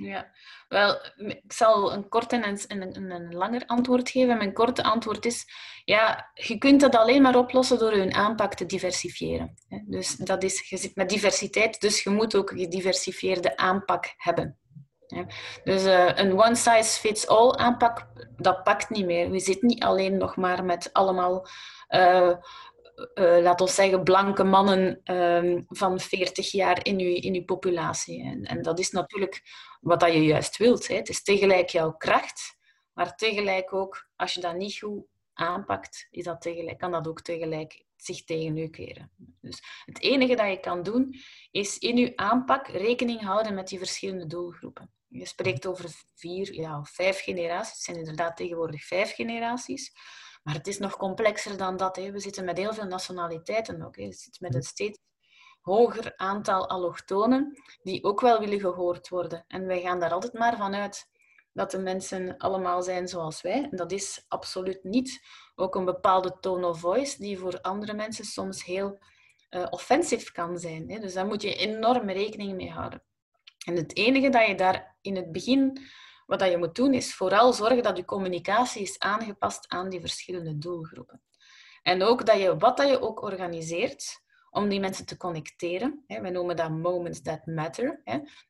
[0.00, 0.30] Ja,
[0.68, 4.36] wel, ik zal een kort en een, een, een, langer antwoord geven.
[4.36, 5.44] Mijn korte antwoord is,
[5.84, 9.54] ja, je kunt dat alleen maar oplossen door je aanpak te diversifiëren.
[9.86, 14.58] Dus dat is, je zit met diversiteit, dus je moet ook een gediversifieerde aanpak hebben.
[15.64, 18.06] Dus uh, een one-size-fits-all aanpak,
[18.36, 19.30] dat pakt niet meer.
[19.30, 21.46] We zitten niet alleen nog maar met allemaal
[21.88, 22.32] uh,
[23.14, 28.24] uh, laat ons zeggen, blanke mannen um, van 40 jaar in je, in uw populatie.
[28.24, 29.42] En, en dat is natuurlijk
[29.80, 30.88] wat dat je juist wilt.
[30.88, 30.94] Hè.
[30.94, 32.56] Het is tegelijk jouw kracht,
[32.92, 37.20] maar tegelijk ook, als je dat niet goed aanpakt, is dat tegelijk, kan dat ook
[37.20, 39.10] tegelijk zich tegen u keren.
[39.40, 41.14] Dus het enige dat je kan doen,
[41.50, 44.90] is in je aanpak rekening houden met die verschillende doelgroepen.
[45.08, 47.72] Je spreekt over vier ja, vijf generaties.
[47.72, 49.92] Het zijn inderdaad tegenwoordig vijf generaties.
[50.48, 51.96] Maar het is nog complexer dan dat.
[51.96, 52.12] Hè.
[52.12, 53.96] We zitten met heel veel nationaliteiten ook.
[53.96, 54.06] Hè.
[54.06, 54.98] We zitten met een steeds
[55.60, 59.44] hoger aantal allochtonen die ook wel willen gehoord worden.
[59.48, 61.10] En wij gaan daar altijd maar vanuit
[61.52, 63.68] dat de mensen allemaal zijn zoals wij.
[63.70, 65.26] En dat is absoluut niet.
[65.54, 68.98] Ook een bepaalde tone of voice die voor andere mensen soms heel
[69.50, 70.90] uh, offensief kan zijn.
[70.90, 70.98] Hè.
[70.98, 73.02] Dus daar moet je enorm rekening mee houden.
[73.66, 75.80] En het enige dat je daar in het begin
[76.28, 80.58] wat je moet doen, is vooral zorgen dat je communicatie is aangepast aan die verschillende
[80.58, 81.22] doelgroepen.
[81.82, 86.04] En ook dat je, wat dat je ook organiseert, om die mensen te connecteren.
[86.06, 88.02] Wij noemen dat moments that matter.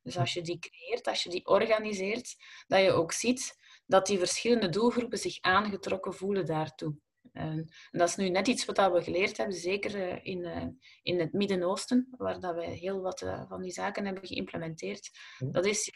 [0.02, 2.36] Dus als je die creëert, als je die organiseert,
[2.66, 6.94] dat je ook ziet dat die verschillende doelgroepen zich aangetrokken voelen daartoe.
[7.38, 10.66] En dat is nu net iets wat we geleerd hebben, zeker eh, in, eh,
[11.02, 15.10] in het Midden-Oosten, waar dat we heel wat eh, van die zaken hebben geïmplementeerd.
[15.38, 15.90] Dat is,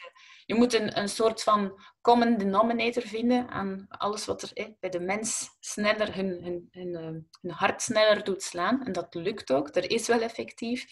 [0.45, 4.99] je moet een, een soort van common denominator vinden aan alles wat er bij de
[4.99, 8.85] mens sneller hun, hun, hun, hun, hart sneller doet slaan.
[8.85, 9.75] En dat lukt ook.
[9.75, 10.85] Er is wel effectief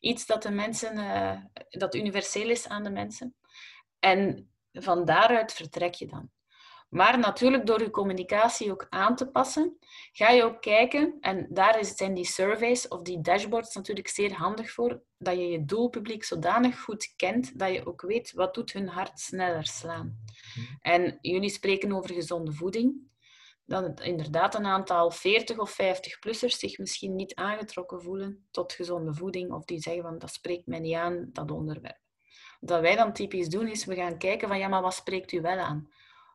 [0.00, 3.34] iets dat de mensen, dat universeel is aan de mensen.
[3.98, 6.30] En van daaruit vertrek je dan.
[6.88, 9.78] Maar natuurlijk door je communicatie ook aan te passen,
[10.12, 14.70] ga je ook kijken, en daar zijn die surveys of die dashboards natuurlijk zeer handig
[14.70, 18.88] voor, dat je je doelpubliek zodanig goed kent dat je ook weet wat doet hun
[18.88, 20.22] hart sneller slaan.
[20.54, 20.66] Mhm.
[20.80, 23.06] En jullie spreken over gezonde voeding.
[23.64, 29.52] Dat inderdaad een aantal 40 of 50-plussers zich misschien niet aangetrokken voelen tot gezonde voeding,
[29.52, 31.98] of die zeggen van dat spreekt mij niet aan, dat onderwerp.
[32.60, 35.40] Wat wij dan typisch doen, is we gaan kijken van ja, maar wat spreekt u
[35.40, 35.88] wel aan?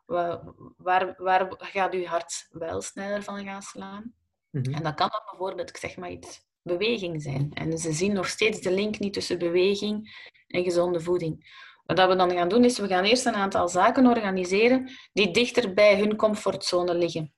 [0.05, 4.13] Waar, waar gaat uw hart wel sneller van gaan slaan?
[4.49, 4.73] Mhm.
[4.73, 7.51] En dat kan dan bijvoorbeeld, ik zeg maar iets, beweging zijn.
[7.53, 10.15] En ze zien nog steeds de link niet tussen beweging
[10.47, 11.61] en gezonde voeding.
[11.85, 15.73] Wat we dan gaan doen, is we gaan eerst een aantal zaken organiseren die dichter
[15.73, 17.33] bij hun comfortzone liggen.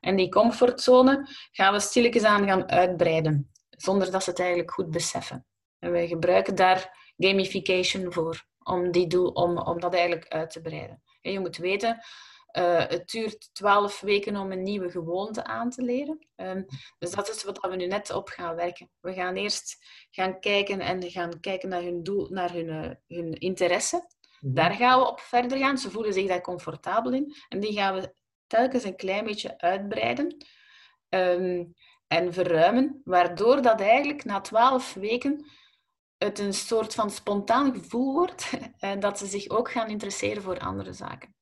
[0.00, 4.90] En die comfortzone gaan we stilletjes aan gaan uitbreiden, zonder dat ze het eigenlijk goed
[4.90, 5.46] beseffen.
[5.78, 10.60] En wij gebruiken daar gamification voor, om, die doel, om, om dat eigenlijk uit te
[10.60, 11.02] breiden.
[11.26, 12.00] En je moet weten,
[12.58, 16.26] uh, het duurt twaalf weken om een nieuwe gewoonte aan te leren.
[16.36, 16.66] Um,
[16.98, 18.90] dus dat is wat we nu net op gaan werken.
[19.00, 19.76] We gaan eerst
[20.10, 24.06] gaan kijken en gaan kijken naar hun doel, naar hun, uh, hun interesse.
[24.40, 24.54] Mhm.
[24.54, 25.78] Daar gaan we op verder gaan.
[25.78, 27.34] Ze voelen zich daar comfortabel in.
[27.48, 28.14] En die gaan we
[28.46, 30.36] telkens een klein beetje uitbreiden
[31.08, 31.74] um,
[32.06, 35.46] en verruimen, waardoor dat eigenlijk na twaalf weken
[36.18, 40.58] het een soort van spontaan gevoel wordt en dat ze zich ook gaan interesseren voor
[40.58, 41.34] andere zaken.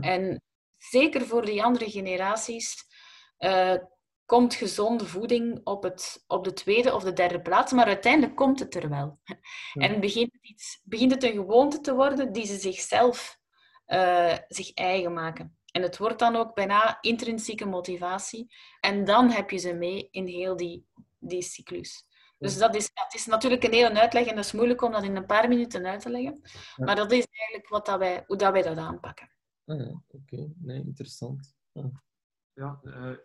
[0.00, 0.42] En
[0.78, 2.84] zeker voor die andere generaties
[3.38, 3.74] uh,
[4.24, 8.58] komt gezonde voeding op, het, op de tweede of de derde plaats, maar uiteindelijk komt
[8.58, 9.20] het er wel.
[9.72, 13.38] En begint het, iets, begint het een gewoonte te worden die ze zichzelf
[13.86, 15.56] uh, zich eigen maken.
[15.72, 18.54] En het wordt dan ook bijna intrinsieke motivatie.
[18.80, 20.86] En dan heb je ze mee in heel die
[21.22, 22.06] die cyclus.
[22.42, 25.02] Dus dat is, het is natuurlijk een hele uitleg en dat is moeilijk om dat
[25.02, 26.40] in een paar minuten uit te leggen.
[26.76, 29.30] Maar dat is eigenlijk wat dat wij, hoe dat wij dat aanpakken.
[29.64, 30.02] Ah, ja.
[30.08, 31.54] Oké, nee, interessant.
[32.52, 33.16] Ja, uh,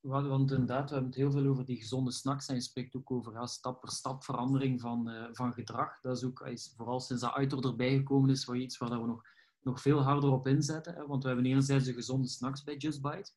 [0.00, 3.10] want inderdaad, we hebben het heel veel over die gezonde snacks en je spreekt ook
[3.10, 6.00] over ja, stap per stap verandering van, uh, van gedrag.
[6.00, 9.22] Dat is ook, is, vooral sinds dat Uitor erbij gekomen is, iets waar we nog,
[9.60, 10.94] nog veel harder op inzetten.
[10.94, 11.06] Hè?
[11.06, 13.32] Want we hebben enerzijds de gezonde snacks bij Just Bite,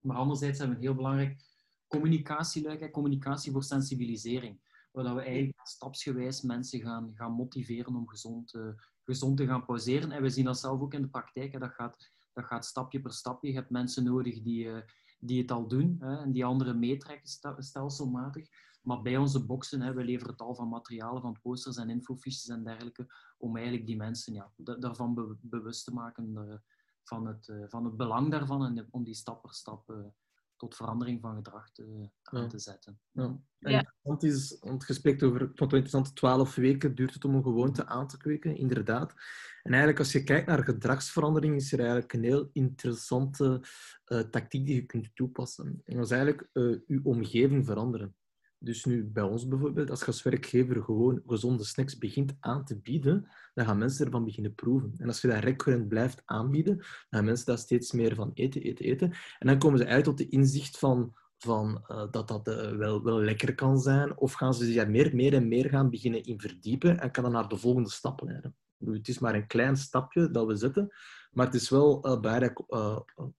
[0.00, 1.49] maar anderzijds hebben we een heel belangrijk
[1.90, 4.60] communicatieluik, communicatie voor sensibilisering.
[4.92, 8.68] Waar we eigenlijk stapsgewijs mensen gaan, gaan motiveren om gezond, uh,
[9.04, 10.10] gezond te gaan pauzeren.
[10.10, 11.52] En we zien dat zelf ook in de praktijk.
[11.52, 11.58] Hè.
[11.58, 13.48] Dat, gaat, dat gaat stapje per stapje.
[13.48, 14.80] Je hebt mensen nodig die, uh,
[15.18, 18.48] die het al doen hè, en die anderen meetrekken stelselmatig.
[18.82, 22.64] Maar bij onze boxen, hè, we leveren tal van materialen, van posters en infofiches en
[22.64, 23.06] dergelijke,
[23.38, 26.54] om eigenlijk die mensen ja, daarvan bewust te maken uh,
[27.02, 30.12] van, het, van het belang daarvan en om die stap per stap
[30.60, 33.00] tot verandering van gedrag te, aan te zetten.
[33.10, 33.38] Ja.
[33.58, 33.94] ja.
[34.02, 37.86] Het is, want je spreekt over tot interessante twaalf weken duurt het om een gewoonte
[37.86, 39.14] aan te kweken, inderdaad.
[39.62, 43.62] En eigenlijk als je kijkt naar gedragsverandering, is er eigenlijk een heel interessante
[44.06, 45.82] uh, tactiek die je kunt toepassen.
[45.84, 48.14] En dat is eigenlijk uh, je omgeving veranderen.
[48.62, 52.78] Dus nu bij ons bijvoorbeeld, als je als werkgever gewoon gezonde snacks begint aan te
[52.78, 54.94] bieden, dan gaan mensen ervan beginnen proeven.
[54.96, 58.62] En als je dat recurrent blijft aanbieden, dan gaan mensen daar steeds meer van eten,
[58.62, 59.12] eten, eten.
[59.38, 63.02] En dan komen ze uit tot de inzicht van, van uh, dat dat uh, wel,
[63.02, 64.18] wel lekker kan zijn.
[64.18, 67.22] Of gaan ze zich daar meer, meer en meer gaan beginnen in verdiepen en kan
[67.22, 68.56] dan naar de volgende stap leiden.
[68.84, 70.88] Het is maar een klein stapje dat we zetten,
[71.30, 72.60] maar het is wel uh, belangrijk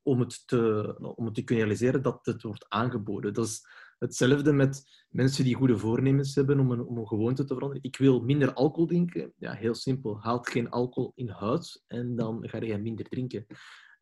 [0.01, 3.33] om, het te, om het te kunnen realiseren dat het wordt aangeboden.
[3.33, 3.65] Dat is,
[4.01, 7.83] Hetzelfde met mensen die goede voornemens hebben om een, gewoonte te veranderen.
[7.83, 9.33] Ik wil minder alcohol drinken.
[9.37, 10.21] Ja, heel simpel.
[10.21, 13.45] Haal geen alcohol in huis en dan ga je minder drinken.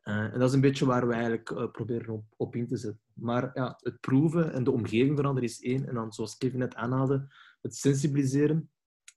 [0.04, 2.76] Uh, en dat is een beetje waar we eigenlijk uh, proberen op, op, in te
[2.76, 3.00] zetten.
[3.12, 5.88] Maar ja, het proeven en de omgeving veranderen is één.
[5.88, 7.26] En dan, zoals Kevin net aanhaalde,
[7.60, 8.70] het sensibiliseren.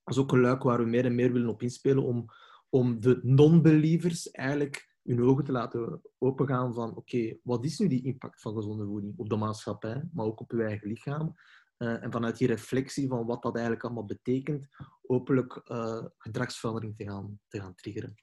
[0.04, 2.26] Dat is ook een luik waar we meer en meer willen op inspelen om,
[2.70, 8.04] om de non-believers eigenlijk hun ogen te laten opengaan van oké, wat is nu die
[8.04, 11.36] impact van gezonde voeding op de maatschappij, maar ook op uw eigen lichaam.
[11.78, 14.68] Uh, en vanuit die reflectie van wat dat eigenlijk allemaal betekent,
[15.02, 18.16] hopelijk uh, gedragsverandering te gaan, te gaan triggeren.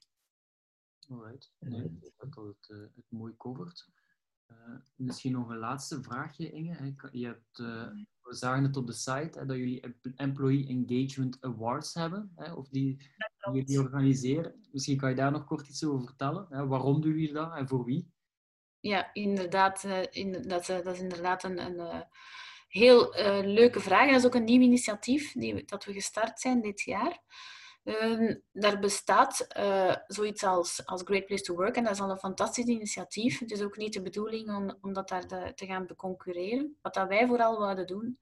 [1.09, 3.89] Alright, nee, ik denk dat het, uh, het mooi covert.
[4.95, 6.95] misschien nog een laatste vraagje, Inge.
[7.11, 7.63] Je hebt,
[8.31, 12.69] we zagen het op de site hè, dat jullie Employee Engagement Awards hebben, hè, of
[12.69, 12.97] die,
[13.51, 14.53] die jullie organiseren.
[14.71, 16.45] Misschien kan je daar nog kort iets over vertellen.
[16.49, 16.67] Hè?
[16.67, 18.11] Waarom doen jullie dat en voor wie?
[18.79, 19.83] Ja, inderdaad.
[20.09, 22.01] In, dat, uh, dat, is inderdaad een, een uh,
[22.67, 23.13] heel
[23.43, 24.09] leuke vraag.
[24.09, 27.21] Dat is ook een nieuw initiatief die, dat we gestart zijn dit jaar.
[27.83, 29.47] Ehm, daar bestaat
[30.07, 33.39] zoiets als, als Great Place to Work en dat is al een fantastisch initiatief.
[33.39, 36.77] Het is ook niet de bedoeling om, dat daar te, gaan concurreren.
[36.81, 38.19] Wat dat wij vooral wouden doen,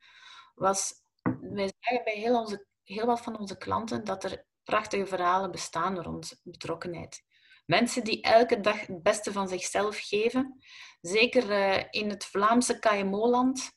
[0.56, 0.94] was...
[1.42, 6.02] Wij zeggen bij heel, onze, heel wat van onze klanten dat er prachtige verhalen bestaan
[6.02, 7.24] rond betrokkenheid.
[7.66, 10.60] Mensen die elke dag het beste van zichzelf geven.
[11.02, 13.72] Zeker uh, in het Vlaamse KMO-land.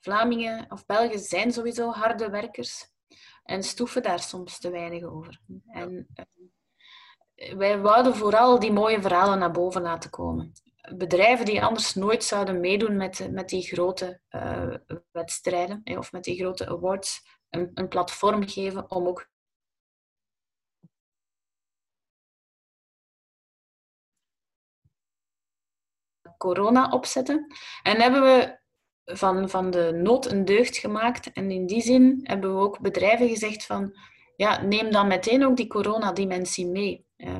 [0.00, 2.94] Vlamingen of Belgen zijn sowieso harde werkers
[3.46, 5.40] en stoeven daar soms te weinig over.
[5.66, 6.06] En
[7.34, 10.52] uh, wij wouden vooral die mooie verhalen naar boven laten komen.
[10.96, 14.74] Bedrijven die anders nooit zouden meedoen met, met die grote uh,
[15.10, 19.28] wedstrijden of met die grote awards, een, een platform geven om ook
[26.36, 27.46] corona opzetten.
[27.82, 28.58] En hebben we
[29.06, 31.32] van, van de nood een deugd gemaakt.
[31.32, 33.92] En in die zin hebben we ook bedrijven gezegd van,
[34.36, 37.04] ja, neem dan meteen ook die coronadimensie mee.
[37.16, 37.38] Uh,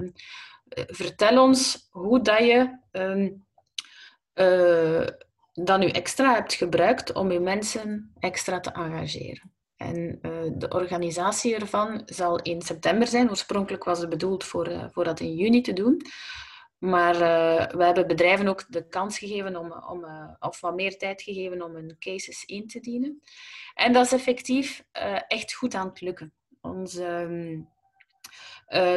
[0.87, 3.31] vertel ons hoe dat je uh,
[4.35, 5.07] uh,
[5.52, 9.52] dat nu extra hebt gebruikt om je mensen extra te engageren.
[9.76, 13.31] En uh, de organisatie ervan zal in september zijn.
[13.31, 16.02] Oorspronkelijk was het bedoeld voor, voor dat in juni te doen.
[16.78, 20.98] Maar uh, we hebben bedrijven ook de kans gegeven om, om uh, of wat meer
[20.98, 23.22] tijd gegeven om hun cases in te dienen.
[23.74, 26.32] En dat is effectief uh, echt goed aan het lukken.
[26.60, 27.68] Onze, um,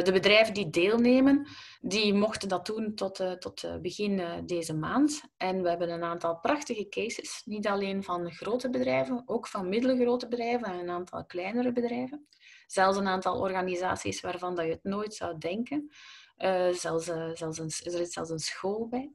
[0.04, 1.48] de bedrijven die deelnemen,
[1.82, 5.22] die mochten dat doen tot, tot begin deze maand.
[5.38, 7.42] En we hebben een aantal prachtige cases.
[7.46, 12.28] Niet alleen van grote bedrijven, ook van middelgrote bedrijven en een aantal kleinere bedrijven.
[12.68, 15.92] Zelfs een aantal organisaties waarvan dat je het nooit zou denken.
[16.40, 19.12] Uh, zelfs, uh, zelfs een, er is zelfs een school bij.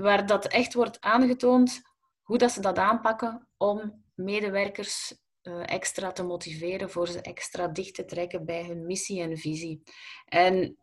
[0.00, 1.82] Waar dat echt wordt aangetoond
[2.22, 5.22] hoe dat ze dat aanpakken om medewerkers
[5.64, 9.82] extra te motiveren, voor ze extra dicht te trekken bij hun missie en visie.
[10.28, 10.76] En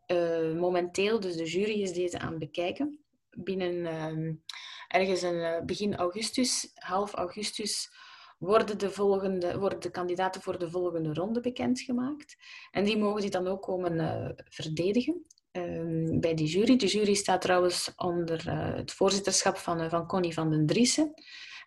[0.57, 2.99] momenteel, dus de jury is deze aan het bekijken.
[3.29, 4.43] Binnen
[4.87, 7.91] ergens in begin augustus, half augustus,
[8.39, 12.37] worden de, volgende, worden de kandidaten voor de volgende ronde bekendgemaakt.
[12.71, 16.75] En die mogen zich dan ook komen verdedigen um, bij die jury.
[16.75, 21.13] De jury staat trouwens onder uh, het voorzitterschap van, uh, van Connie van den Driessen.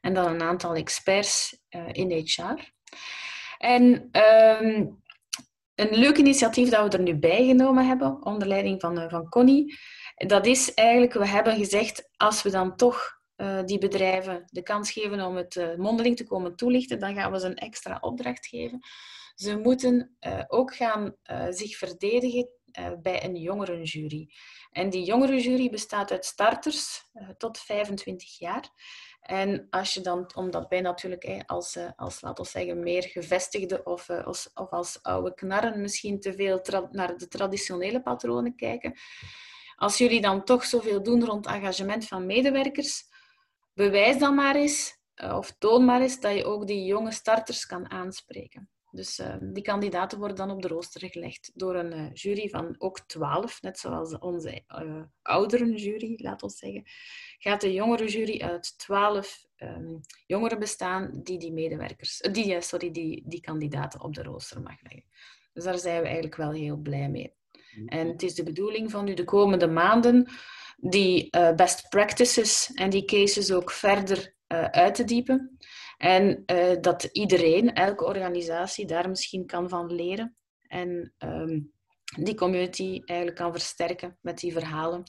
[0.01, 1.59] En dan een aantal experts
[1.93, 2.73] in HR.
[3.59, 4.09] En
[4.63, 5.03] um,
[5.75, 9.79] een leuk initiatief dat we er nu bij genomen hebben, onder leiding van, van Connie,
[10.15, 13.13] dat is eigenlijk, we hebben gezegd, als we dan toch
[13.65, 17.47] die bedrijven de kans geven om het mondeling te komen toelichten, dan gaan we ze
[17.47, 18.81] een extra opdracht geven.
[19.35, 21.17] Ze moeten uh, ook gaan
[21.51, 22.49] zich verdedigen
[23.03, 24.31] bij een jongerenjury.
[24.71, 28.71] En die jongerenjury bestaat uit starters tot 25 jaar.
[29.21, 34.11] En als je dan, omdat wij natuurlijk als, als laten we zeggen, meer gevestigde of,
[34.11, 38.95] als, of als oude knarren misschien te veel naar de traditionele patronen kijken,
[39.77, 43.05] als jullie dan toch zoveel doen rond engagement van medewerkers,
[43.75, 47.67] bewijs dan maar eens, eh, of toon maar eens, dat je ook die jonge starters
[47.67, 48.69] kan aanspreken.
[48.95, 52.75] Dus uh, die kandidaten worden dan op de rooster gelegd door een uh, jury van
[52.79, 56.83] ook twaalf, net zoals onze uh, ouderen jury, laat ons zeggen.
[57.39, 63.23] Gaat de jongere jury uit twaalf um, jongeren bestaan die die medewerkers, die, sorry, die,
[63.27, 65.05] die kandidaten op de rooster mag leggen.
[65.53, 67.35] Dus daar zijn we eigenlijk wel heel blij mee.
[67.87, 70.31] En het is de bedoeling van nu de komende maanden
[70.77, 74.35] die best practices en die cases ook verder
[74.71, 75.54] uit te diepen.
[75.97, 80.37] En uh, dat iedereen, elke organisatie, daar misschien kan van leren.
[80.61, 81.73] En um,
[82.17, 85.03] die community eigenlijk kan versterken met die verhalen.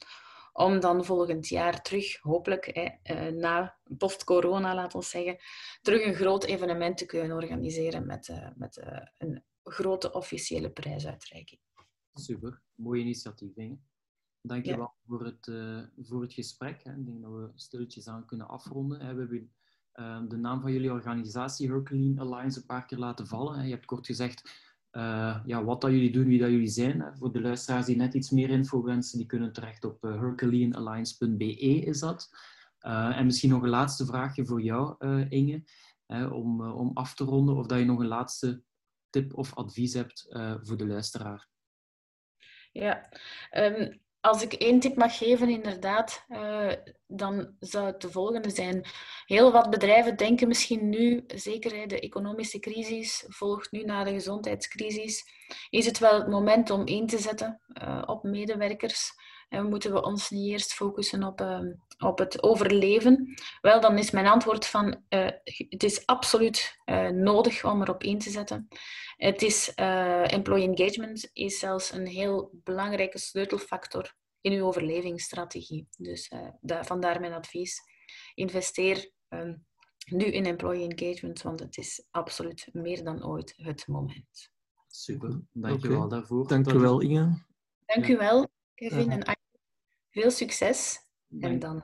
[0.53, 5.38] Om dan volgend jaar terug, hopelijk eh, na post-corona, laten we zeggen,
[5.81, 8.81] terug een groot evenement te kunnen organiseren met, met
[9.17, 11.61] een grote officiële prijsuitreiking.
[12.13, 13.79] Super, mooi initiatief, denk ik.
[14.41, 16.83] Dank je wel voor, het, uh, voor het gesprek.
[16.83, 16.91] Hè.
[16.91, 18.99] Ik denk dat we stilletjes aan kunnen afronden.
[18.99, 19.53] We hebben
[19.95, 23.65] uh, de naam van jullie organisatie, Herculean Alliance, een paar keer laten vallen.
[23.65, 27.13] Je hebt kort gezegd uh, ja, wat dat jullie doen, wie dat jullie zijn.
[27.17, 31.55] Voor de luisteraars die net iets meer info wensen, die kunnen terecht op uh, herculeanalliance.be
[31.59, 32.29] is dat.
[32.79, 34.95] en misschien nog een laatste vraagje voor jou,
[35.29, 35.63] Inge,
[36.31, 37.55] om, om af te ronden.
[37.55, 38.61] Of dat je nog een laatste
[39.09, 40.27] tip of advies hebt
[40.61, 41.47] voor de luisteraar.
[42.71, 43.09] Ja,
[43.51, 46.71] um, als ik één tip mag geven, inderdaad, uh,
[47.07, 48.86] dan zou het de volgende zijn.
[49.26, 55.26] Heel wat bedrijven denken misschien nu, zeker de economische crisis volgt nu na de gezondheidscrisis,
[55.69, 59.11] is het wel het moment om in te zetten uh, op medewerkers.
[59.55, 61.59] En moeten we ons niet eerst focussen op, uh,
[61.97, 63.33] op het overleven?
[63.61, 65.03] Wel, dan is mijn antwoord van
[65.69, 66.77] het is absoluut
[67.11, 68.67] nodig om erop in te zetten.
[69.17, 75.87] Het is, uh, employee engagement is zelfs een heel belangrijke sleutelfactor in uw overlevingsstrategie.
[75.97, 77.81] Dus uh, vandaar mijn advies.
[78.33, 79.65] Investeer um,
[80.05, 84.49] nu in employee engagement, want het is absoluut meer dan ooit het moment.
[84.87, 86.09] Super, dankjewel okay.
[86.09, 86.47] daarvoor.
[86.47, 87.45] Dank u wel, Inge.
[87.85, 89.43] Dank u wel, Kevin en.
[90.16, 91.07] Veel succes.
[91.28, 91.53] Dank.
[91.53, 91.84] En dan...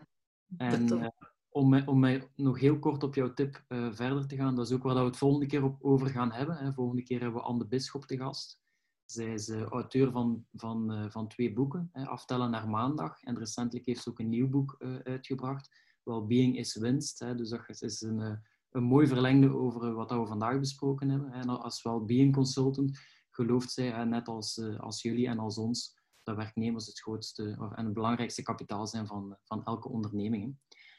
[0.58, 1.14] En,
[1.50, 4.68] om, mij, om mij nog heel kort op jouw tip uh, verder te gaan, dat
[4.68, 6.58] is ook waar we het volgende keer op over gaan hebben.
[6.58, 6.74] Hè.
[6.74, 8.60] Volgende keer hebben we Anne de Bisschop te gast.
[9.06, 13.22] Zij is uh, auteur van, van, van twee boeken, hè, Aftellen naar Maandag.
[13.22, 17.20] En recentelijk heeft ze ook een nieuw boek uitgebracht, Well-being is winst.
[17.20, 17.36] Hè.
[17.36, 21.32] Dus dat is een, een mooi verlengde over wat we vandaag besproken hebben.
[21.32, 26.86] En als well-being consultant gelooft zij, net als, als jullie en als ons, dat werknemers
[26.86, 30.55] het grootste en het belangrijkste kapitaal zijn van, van elke onderneming.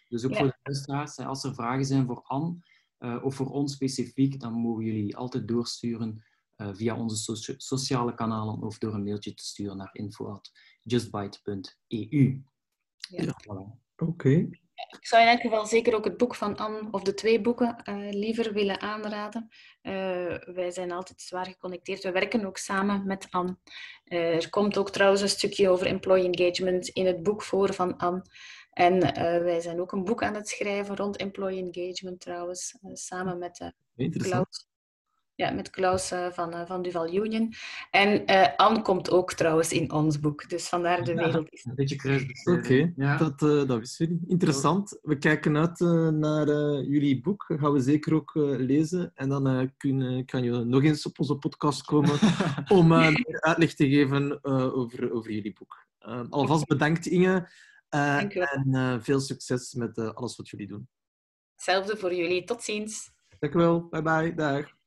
[0.08, 0.38] Dus ook ja.
[0.38, 2.56] voor de luisteraars, als er vragen zijn voor Anne
[2.98, 6.24] uh, of voor ons specifiek, dan mogen jullie altijd doorsturen
[6.56, 12.42] uh, via onze socia sociale kanalen of door een mailtje te sturen naar info.justbyte.eu.
[13.08, 13.24] Ja.
[13.24, 13.80] Voilà.
[13.96, 14.06] Oké.
[14.10, 14.61] Okay.
[14.99, 17.76] Ik zou in elk geval zeker ook het boek van Anne, of de twee boeken,
[17.88, 19.49] uh, liever willen aanraden.
[19.82, 19.93] Uh,
[20.55, 22.03] wij zijn altijd zwaar geconnecteerd.
[22.03, 23.57] We werken ook samen met Anne.
[24.05, 27.97] Uh, er komt ook trouwens een stukje over employee engagement in het boek voor van
[27.97, 28.24] Anne.
[28.72, 29.01] En
[29.43, 34.71] wij zijn ook een boek aan het schrijven rond employee engagement trouwens, samen met Klaus.
[35.35, 37.53] Ja, met Klaus van, van Duval Union.
[37.91, 38.24] En
[38.57, 41.64] Anne komt ook trouwens in ons boek, dus vandaar de wereld is.
[41.64, 42.22] een beetje kruis.
[42.22, 43.16] Oké, okay, ja.
[43.16, 44.22] dat, dat wisten jullie.
[44.26, 44.99] Interessant.
[45.03, 45.80] We kijken uit
[46.14, 46.47] naar
[46.83, 47.45] jullie boek.
[47.49, 49.12] Dat gaan we zeker ook lezen.
[49.14, 52.18] En dan kun, kan je nog eens op onze podcast komen
[52.78, 55.87] om meer uitleg te geven over, over jullie boek.
[56.30, 57.49] alvast bedankt Inge.
[57.95, 60.89] Uh, en uh, veel succes met uh, alles wat jullie doen.
[61.55, 62.45] Hetzelfde voor jullie.
[62.45, 63.11] Tot ziens.
[63.39, 63.89] Dank u wel.
[63.89, 64.35] Bye bye.
[64.35, 64.82] Dag.